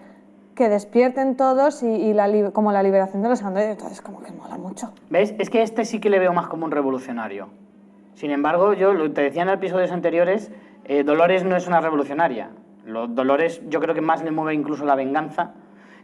[0.56, 3.72] que despierten todos y, y la, li- como la liberación de los androides.
[3.72, 4.94] Entonces, como que mola mucho.
[5.10, 5.34] ¿Ves?
[5.40, 7.50] Es que este sí que le veo más como un revolucionario.
[8.14, 10.52] Sin embargo, yo lo te decía en episodios anteriores,
[10.86, 12.52] eh, Dolores no es una revolucionaria.
[12.86, 15.52] Lo- Dolores yo creo que más le mueve incluso la venganza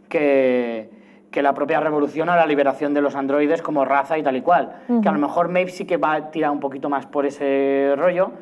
[0.08, 0.90] que,
[1.30, 4.40] que la propia revolución o la liberación de los androides como raza y tal y
[4.42, 4.76] cual.
[5.02, 7.94] Que a lo mejor Maeve sí que va a tirar un poquito más por ese
[7.96, 8.32] rollo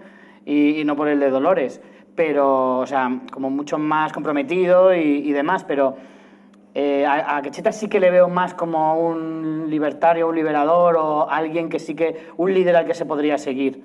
[0.45, 1.81] y, y no por el de Dolores.
[2.15, 5.97] Pero, o sea, como mucho más comprometido y, y demás, pero...
[6.81, 11.29] Eh, a, a Quecheta sí que le veo más como un libertario, un liberador o
[11.29, 13.83] alguien que sí que, un líder al que se podría seguir.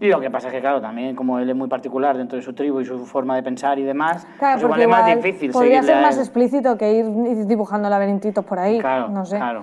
[0.00, 2.42] Y lo que pasa es que, claro, también como él es muy particular dentro de
[2.42, 5.52] su tribu y su forma de pensar y demás, Claro, pues igual es más difícil
[5.52, 8.80] podría ser más explícito que ir ir dibujando laberintitos por ahí.
[8.80, 9.36] Claro, no sé.
[9.36, 9.62] claro.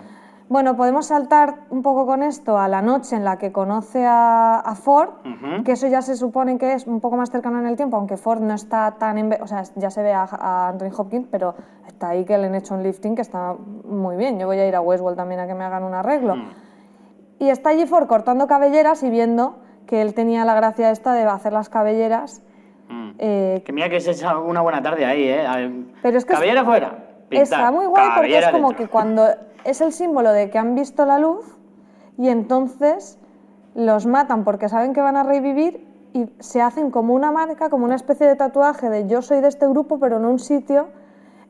[0.50, 4.60] Bueno, podemos saltar un poco con esto a la noche en la que conoce a,
[4.60, 5.10] a Ford,
[5.64, 8.18] que eso ya se supone que es un poco más cercano en el tiempo, aunque
[8.18, 9.18] Ford no está tan...
[9.18, 11.54] enve- o sea, ya se ve a, a Anthony Hopkins, pero
[11.86, 13.54] está ahí que le han hecho un lifting que está
[13.86, 14.39] muy bien.
[14.39, 16.36] Yo voy a ir a Westworld también a que me hagan un arreglo.
[16.36, 16.50] Mm.
[17.38, 21.26] Y está allí Ford cortando cabelleras y viendo que él tenía la gracia esta de
[21.26, 22.41] hacer las cabelleras.
[22.89, 23.10] Mm.
[23.20, 25.45] eh, Que mira que es una buena tarde ahí, ¿eh?
[26.02, 27.06] Pero es que es- Cabellera fuera.
[27.30, 28.86] pintar, Está muy guay porque es como dentro.
[28.86, 29.28] que cuando
[29.64, 31.57] es el símbolo de que han visto la luz
[32.18, 33.18] y entonces
[33.76, 37.86] los matan porque saben que van a revivir y se hacen como una marca, como
[37.86, 40.88] una especie de tatuaje de yo soy de este grupo, pero en un sitio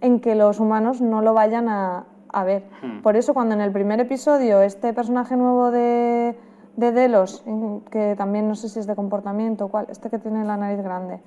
[0.01, 2.63] en que los humanos no lo vayan a, a ver.
[2.81, 3.01] Hmm.
[3.01, 6.37] Por eso cuando en el primer episodio este personaje nuevo de,
[6.75, 7.43] de Delos,
[7.89, 10.81] que también no sé si es de comportamiento o cuál, este que tiene la nariz
[10.83, 11.21] grande,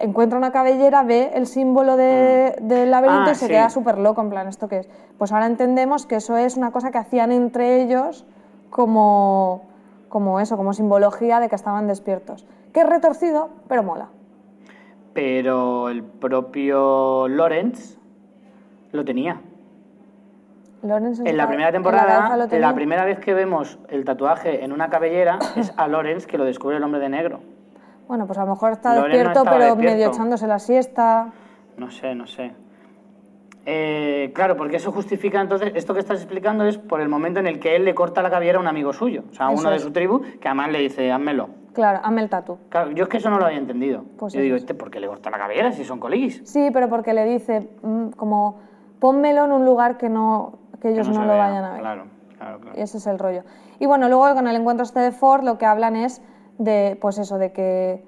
[0.00, 3.52] encuentra una cabellera, ve el símbolo de- del laberinto Ah, y se sí.
[3.52, 4.88] queda súper loco, en plan, ¿esto qué es?
[5.18, 8.24] Pues ahora entendemos que eso es una cosa que hacían entre ellos
[8.70, 9.62] como,
[10.08, 12.46] como eso, como simbología de que estaban despiertos.
[12.72, 14.08] Que es retorcido, pero mola.
[15.14, 17.98] Pero el propio Lawrence
[18.92, 19.40] lo tenía.
[20.82, 22.68] Lawrence En la primera la temporada, tenía.
[22.68, 26.44] la primera vez que vemos el tatuaje en una cabellera es a Lawrence que lo
[26.44, 27.40] descubre el hombre de negro.
[28.08, 29.94] Bueno, pues a lo mejor está despierto, pero despierto.
[29.94, 31.30] medio echándose la siesta.
[31.76, 32.52] No sé, no sé.
[33.66, 37.46] Eh, claro, porque eso justifica entonces, esto que estás explicando es por el momento en
[37.46, 39.70] el que él le corta la cabellera a un amigo suyo, o sea, a uno
[39.70, 41.50] de su tribu, que además le dice, házmelo.
[41.74, 42.56] Claro, hazme el tatu.
[42.70, 44.04] Claro, yo es que eso no lo había entendido.
[44.18, 44.62] Pues yo digo, es.
[44.62, 46.40] ¿este por qué le corta la cabellera si son colegis?
[46.44, 48.58] Sí, pero porque le dice, mm, como,
[49.00, 51.46] pónmelo en un lugar que, no, que ellos Que no, lo vea.
[51.46, 51.80] vayan a ver.
[51.80, 52.04] Claro,
[52.38, 52.78] claro, claro.
[52.78, 53.42] Y ese es el rollo.
[53.78, 56.22] Y bueno, luego con el encuentro este de Ford lo que hablan es
[56.58, 58.04] de, pues eso, de que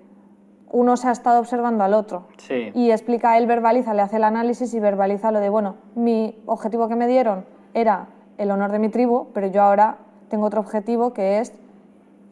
[0.73, 2.25] uno se ha estado observando al otro.
[2.37, 2.71] Sí.
[2.75, 6.89] Y explica, él verbaliza, le hace el análisis y verbaliza lo de, bueno, mi objetivo
[6.89, 7.45] que me dieron
[7.75, 8.07] era
[8.39, 9.97] el honor de mi tribu, pero yo ahora
[10.29, 11.53] tengo otro objetivo que es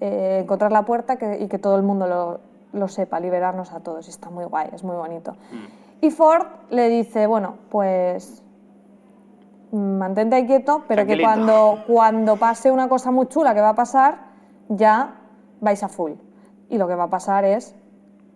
[0.00, 2.38] eh, encontrar la puerta que- y que todo el mundo lo,
[2.72, 4.06] lo sepa, liberarnos a todos.
[4.06, 5.34] Y está muy guay, es muy bonito.
[6.00, 8.40] Y Ford le dice, bueno, pues
[9.72, 13.70] mm, mantente ahí quieto, pero que cuando, cuando pase una cosa muy chula que va
[13.70, 14.18] a pasar,
[14.68, 15.16] ya
[15.60, 16.12] vais a full.
[16.68, 17.74] Y lo que va a pasar es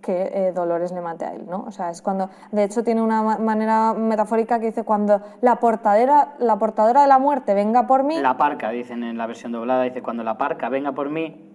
[0.00, 1.62] que eh, Dolores le mate a él, ¿no?
[1.66, 5.56] O sea, es cuando, de hecho tiene una ma- manera metafórica que dice cuando la
[5.60, 9.52] portadera, la portadora de la muerte venga por mí, La parca, dicen en la versión
[9.52, 11.48] doblada, dice, cuando la parca venga por mí,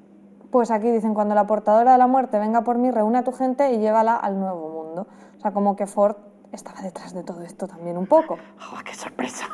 [0.49, 3.34] pues aquí dicen cuando la portadora de la muerte venga por mí, reúne a tu
[3.34, 5.07] gente y llévala al nuevo mundo.
[5.36, 6.15] O sea, como que Ford
[6.53, 8.36] estaba detrás de todo esto también un poco.
[8.74, 9.47] ¡oh, qué sorpresa!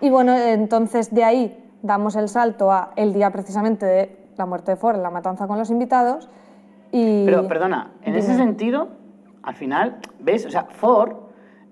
[0.00, 4.70] Y bueno, entonces de ahí damos el salto a el día precisamente de la muerte
[4.72, 6.30] de Ford, la matanza con los invitados.
[6.92, 7.24] Y...
[7.26, 8.88] Pero, perdona, en ese sentido,
[9.42, 10.46] al final, ¿ves?
[10.46, 11.12] O sea, Ford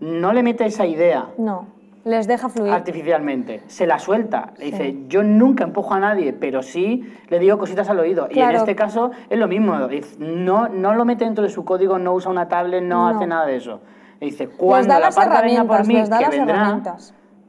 [0.01, 1.67] no le mete esa idea No,
[2.05, 2.71] les deja fluir.
[2.73, 4.53] artificialmente, se la suelta.
[4.59, 8.29] Le dice, yo nunca empujo a nadie, pero sí le digo cositas al oído.
[8.31, 9.89] Y en este caso es lo mismo.
[9.89, 13.17] Dice, No, no lo mete dentro de su código, no usa una tablet, no, No.
[13.17, 13.81] hace nada de eso.
[14.21, 16.83] Le dice, cuando da la parca venga por mí, que vendrá,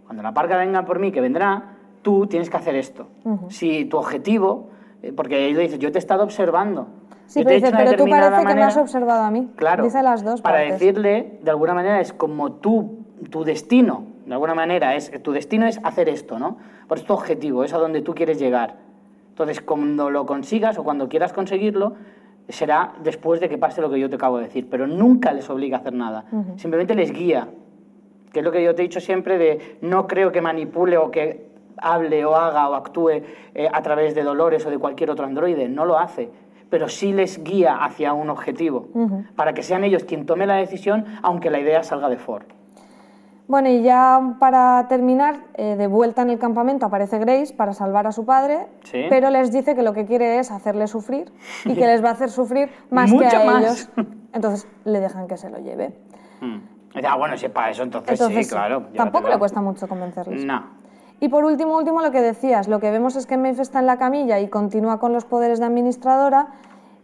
[0.05, 1.63] cuando la parca venga por mí, que vendrá,
[2.01, 3.07] tú tienes que hacer esto.
[3.49, 4.69] Si tu objetivo,
[5.15, 6.87] porque él le dice, yo te he estado observando.
[7.27, 8.81] Sí, pero dice, pero tú parece que me has manera".
[8.81, 9.49] observado a mí.
[9.55, 9.83] Claro.
[9.83, 10.79] Dice las dos Para partes.
[10.79, 15.65] decirle, de alguna manera, es como tú, tu destino, de alguna manera, es tu destino
[15.67, 16.57] es hacer esto, ¿no?
[16.87, 18.75] Por es tu objetivo, es a donde tú quieres llegar.
[19.29, 21.95] Entonces, cuando lo consigas o cuando quieras conseguirlo,
[22.49, 25.49] será después de que pase lo que yo te acabo de decir, pero nunca les
[25.49, 26.25] obliga a hacer nada.
[26.55, 27.49] Simplemente les guía,
[28.31, 31.11] que es lo que yo te he dicho siempre de no creo que manipule o
[31.11, 31.46] que
[31.81, 33.09] hable o haga o actúe
[33.55, 36.29] eh, a través de Dolores o de cualquier otro androide, no lo hace,
[36.69, 38.87] pero sí les guía hacia un objetivo,
[39.35, 42.43] para que sean ellos quien tome la decisión, aunque la idea salga de Ford.
[43.47, 48.05] Bueno, y ya para terminar, eh, de vuelta en el campamento aparece Grace para salvar
[48.05, 49.05] a su padre, Sí.
[49.09, 51.31] pero les dice que lo que quiere es hacerle sufrir
[51.63, 53.63] y que les va a hacer sufrir más Mucho que a más.
[53.63, 53.89] ellos.
[54.33, 55.93] Entonces le dejan que se lo lleve.
[56.41, 56.57] Mm.
[57.05, 58.87] Ah, bueno, si para eso, entonces, Entonces, sí, claro.
[58.95, 60.43] tampoco le cuesta mucho convencerles.
[60.43, 60.63] No.
[61.19, 63.87] Y por último, último, lo que decías, lo que vemos es que Maeve está en
[63.87, 66.49] la camilla y continúa con los poderes de administradora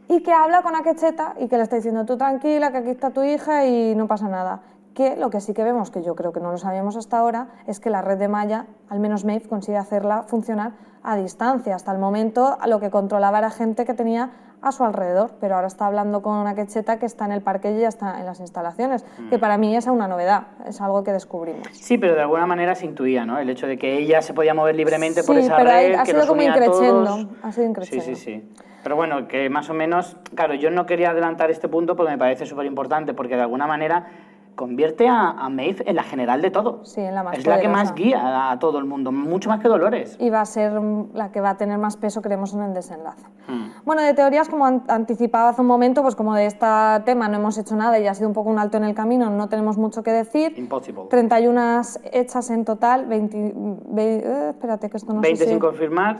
[0.07, 3.09] y que habla con Akecheta y que le está diciendo tú tranquila, que aquí está
[3.09, 4.61] tu hija y no pasa nada.
[4.93, 7.47] Que lo que sí que vemos, que yo creo que no lo sabíamos hasta ahora,
[7.66, 11.74] es que la red de Maya, al menos Maeve, consigue hacerla funcionar a distancia.
[11.74, 14.30] Hasta el momento lo que controlaba era gente que tenía
[14.64, 17.82] a su alrededor, pero ahora está hablando con Akecheta que está en el parque y
[17.82, 21.68] ya está en las instalaciones, que para mí es una novedad, es algo que descubrimos.
[21.74, 23.38] Sí, pero de alguna manera se intuía, ¿no?
[23.38, 25.99] El hecho de que ella se podía mover libremente por Sí, esa pero red, ha-
[25.99, 28.05] que sido los como increciendo, ha sido Sí, increciendo.
[28.05, 28.49] sí, sí.
[28.84, 32.18] Pero bueno, que más o menos, claro, yo no quería adelantar este punto porque me
[32.18, 34.07] parece súper importante, porque de alguna manera
[34.56, 36.86] convierte a, a Maeve en la general de todo.
[36.86, 39.60] Sí, en la más Es la que más guía a, todo el mundo, mucho más
[39.60, 40.16] que Dolores.
[40.20, 40.74] y va a ser
[41.14, 43.24] la que va a tener más peso, creemos, en el desenlace.
[43.47, 43.72] Hmm.
[43.84, 46.66] Bueno, de teorías, como an- anticipaba hace un momento, pues como de este
[47.06, 49.30] tema no hemos hecho nada y ha sido un poco un alto en el camino,
[49.30, 50.54] no tenemos mucho que decir.
[50.58, 51.06] Impossible.
[51.10, 51.82] 31
[52.12, 53.54] hechas en total, 20,
[53.88, 55.49] ve- eh, espérate que esto no 20 sé si...
[55.49, 56.20] sin confirmar,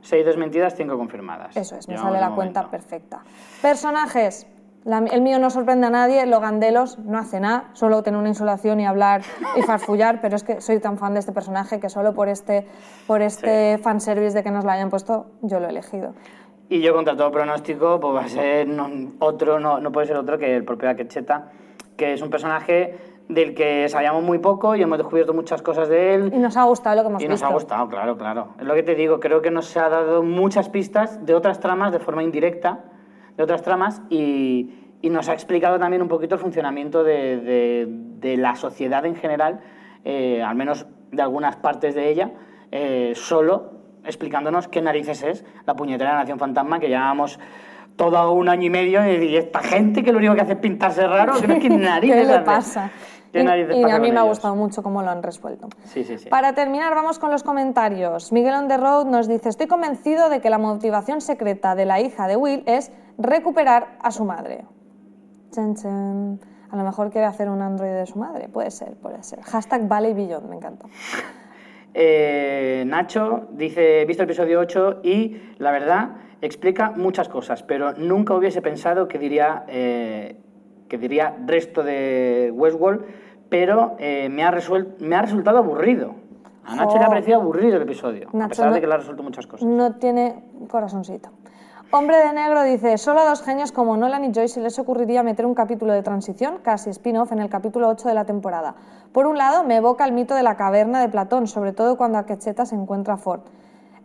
[0.00, 1.56] 6 desmentidas, 5 confirmadas.
[1.56, 3.20] Eso es, me Llevamos sale la cuenta perfecta.
[3.60, 4.46] Personajes.
[4.86, 8.78] La- el mío no sorprende a nadie, Logandelos no hace nada, solo tener una insolación
[8.78, 9.22] y hablar
[9.56, 12.68] y farfullar, pero es que soy tan fan de este personaje que solo por este,
[13.08, 16.14] por este fanservice de que nos lo hayan puesto, yo lo he elegido.
[16.68, 20.16] Y yo contra todo pronóstico, pues va a ser no- otro, no, no puede ser
[20.16, 21.50] otro que el propio Akecheta,
[21.96, 22.96] que es un personaje
[23.28, 26.30] del que sabíamos muy poco y hemos descubierto muchas cosas de él.
[26.32, 27.46] Y nos ha gustado lo que hemos Y nos visto.
[27.48, 28.48] ha gustado, claro, claro.
[28.60, 31.90] Es lo que te digo, creo que nos ha dado muchas pistas de otras tramas
[31.90, 32.84] de forma indirecta,
[33.36, 34.70] de otras tramas, y,
[35.02, 39.14] y nos ha explicado también un poquito el funcionamiento de, de- de la sociedad en
[39.14, 39.60] general,
[40.04, 42.30] eh, al menos de algunas partes de ella,
[42.72, 43.72] eh, solo
[44.04, 47.38] explicándonos qué narices es la puñetera Nación Fantasma que llevábamos
[47.96, 51.06] todo un año y medio y esta gente que lo único que hace es pintarse
[51.06, 52.90] raro, ¿qué, qué narices ¿Qué le pasa?
[53.44, 55.68] ¿Qué Y, a mí me ha gustado mucho cómo lo han resuelto.
[55.84, 56.28] Sí, sí, sí.
[56.28, 58.32] Para terminar, vamos con los comentarios.
[58.32, 62.00] Miguel on the road nos dice: Estoy convencido de que la motivación secreta de la
[62.00, 64.64] hija de Will es recuperar a su madre.
[65.50, 66.40] Chan, chan.
[66.70, 68.48] A lo mejor quiere hacer un androide de su madre.
[68.48, 69.42] Puede ser, puede ser.
[69.42, 70.86] Hashtag Valley Beyond, me encanta.
[71.98, 76.10] Eh, Nacho dice, he visto el episodio 8 y la verdad
[76.42, 80.36] explica muchas cosas, pero nunca hubiese pensado que diría, eh,
[80.88, 83.06] que diría resto de Westworld,
[83.48, 84.52] pero eh, me, ha
[85.00, 86.14] me ha resultado aburrido.
[86.64, 87.10] A Nacho le ha Jo.
[87.10, 89.66] parecido aburrido el episodio, a pesar no- de que le ha resuelto muchas cosas.
[89.66, 91.28] No tiene corazoncito.
[91.92, 95.22] Hombre de negro dice, solo a dos genios como Nolan y Joyce se les ocurriría
[95.22, 98.74] meter un capítulo de transición, casi spin-off, en el capítulo 8 de la temporada.
[99.12, 102.18] Por un lado, me evoca el mito de la caverna de Platón, sobre todo cuando
[102.18, 103.42] Akecheta se encuentra a Ford.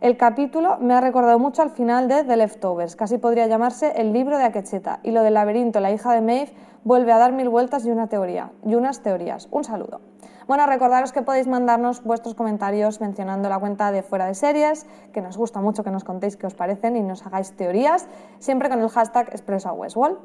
[0.02, 4.12] El capítulo me ha recordado mucho al final de The Leftovers, casi podría llamarse el
[4.12, 7.48] libro de Akecheta, y lo del laberinto, la hija de Maeve, vuelve a dar mil
[7.48, 9.46] vueltas y una teoría, y unas teorías.
[9.52, 10.00] Un saludo.
[10.48, 15.20] Bueno, recordaros que podéis mandarnos vuestros comentarios mencionando la cuenta de Fuera de Series, que
[15.20, 18.08] nos gusta mucho que nos contéis qué os parecen y nos hagáis teorías,
[18.40, 20.18] siempre con el hashtag ExpresoWestwall.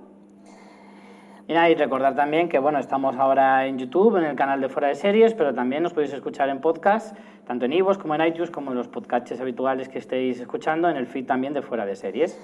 [1.48, 4.68] Y nada, y recordar también que bueno, estamos ahora en YouTube, en el canal de
[4.68, 8.22] Fuera de Series, pero también nos podéis escuchar en podcast, tanto en iVoox como en
[8.28, 11.86] iTunes, como en los podcasts habituales que estéis escuchando, en el feed también de Fuera
[11.86, 12.38] de Series.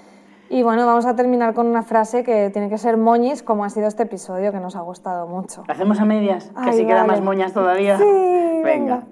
[0.48, 3.68] Y bueno, vamos a terminar con una frase que tiene que ser moñis, como ha
[3.68, 5.64] sido este episodio, que nos ha gustado mucho.
[5.68, 6.50] ¿La hacemos a medias?
[6.62, 7.08] Que así queda vale.
[7.08, 7.98] más moñas todavía.
[7.98, 8.64] Sí, venga.
[8.64, 9.02] venga.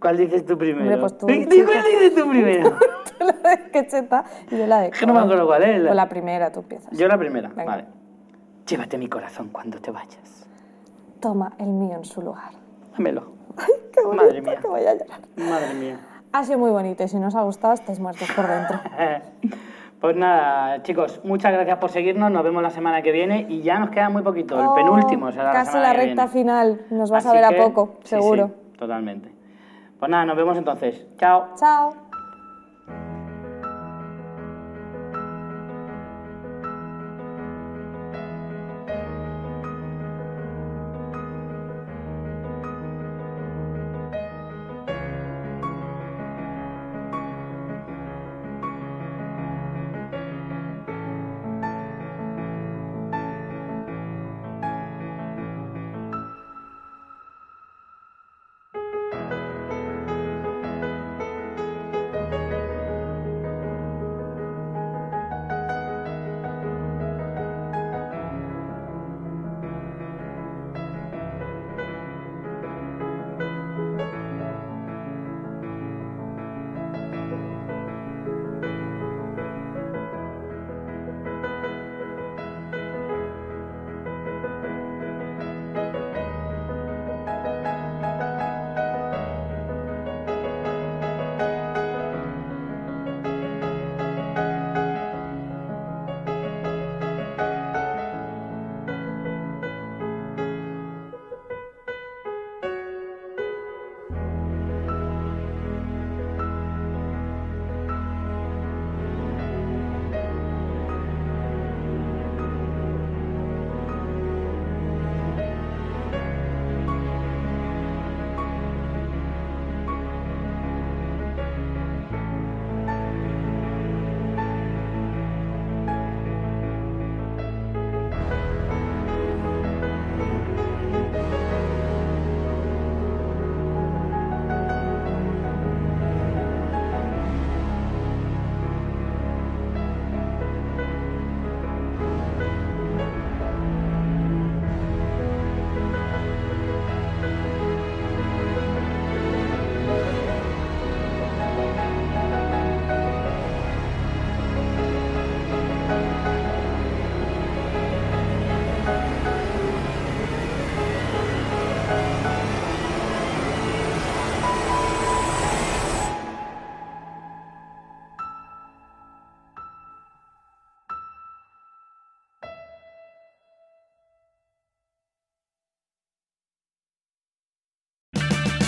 [0.00, 0.82] ¿Cuál dices tú primero?
[0.84, 1.44] Hombre, pues tú, Di-.
[1.44, 2.70] ¿Cuál dices tú primero?
[3.18, 5.82] Tú la de Quecheta y yo la de que no me acuerdo cuál es.
[5.82, 6.96] Pues la primera, tú empiezas.
[6.96, 7.64] Yo la primera, Venga.
[7.64, 7.84] vale.
[8.68, 10.46] Llévate mi corazón cuando te vayas.
[11.20, 12.50] Toma el mío en su lugar.
[12.92, 13.32] Dámelo.
[13.92, 14.56] Qué bonito, Madre mía.
[14.60, 15.20] que voy a llorar.
[15.36, 16.00] Madre mía.
[16.32, 18.78] Ha sido muy bonito y si no os ha gustado estáis muertos por dentro.
[20.00, 22.30] Pues nada, chicos, muchas gracias por seguirnos.
[22.30, 24.56] Nos vemos la semana que viene y ya nos queda muy poquito.
[24.60, 26.28] El Oh, penúltimo será Casi la recta viene.
[26.28, 26.80] final.
[26.90, 28.46] Nos vas a ver que- a poco, sí, seguro.
[28.46, 29.34] sí, totalmente.
[29.98, 31.04] Pues nada, nos vemos entonces.
[31.16, 31.46] Chao.
[31.58, 31.94] Chao.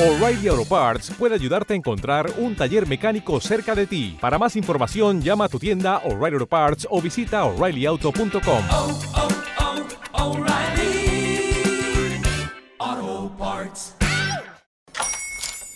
[0.02, 4.16] O'Reilly Auto Parts puede ayudarte a encontrar un taller mecánico cerca de ti.
[4.18, 8.64] Para más información, llama a tu tienda O'Reilly Auto Parts o visita oreillyauto.com.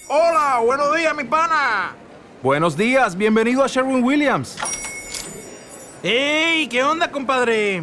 [0.09, 1.95] Hola, buenos días, mi pana.
[2.43, 4.57] Buenos días, bienvenido a Sherwin Williams.
[6.03, 6.67] ¡Ey!
[6.69, 7.83] ¿Qué onda, compadre?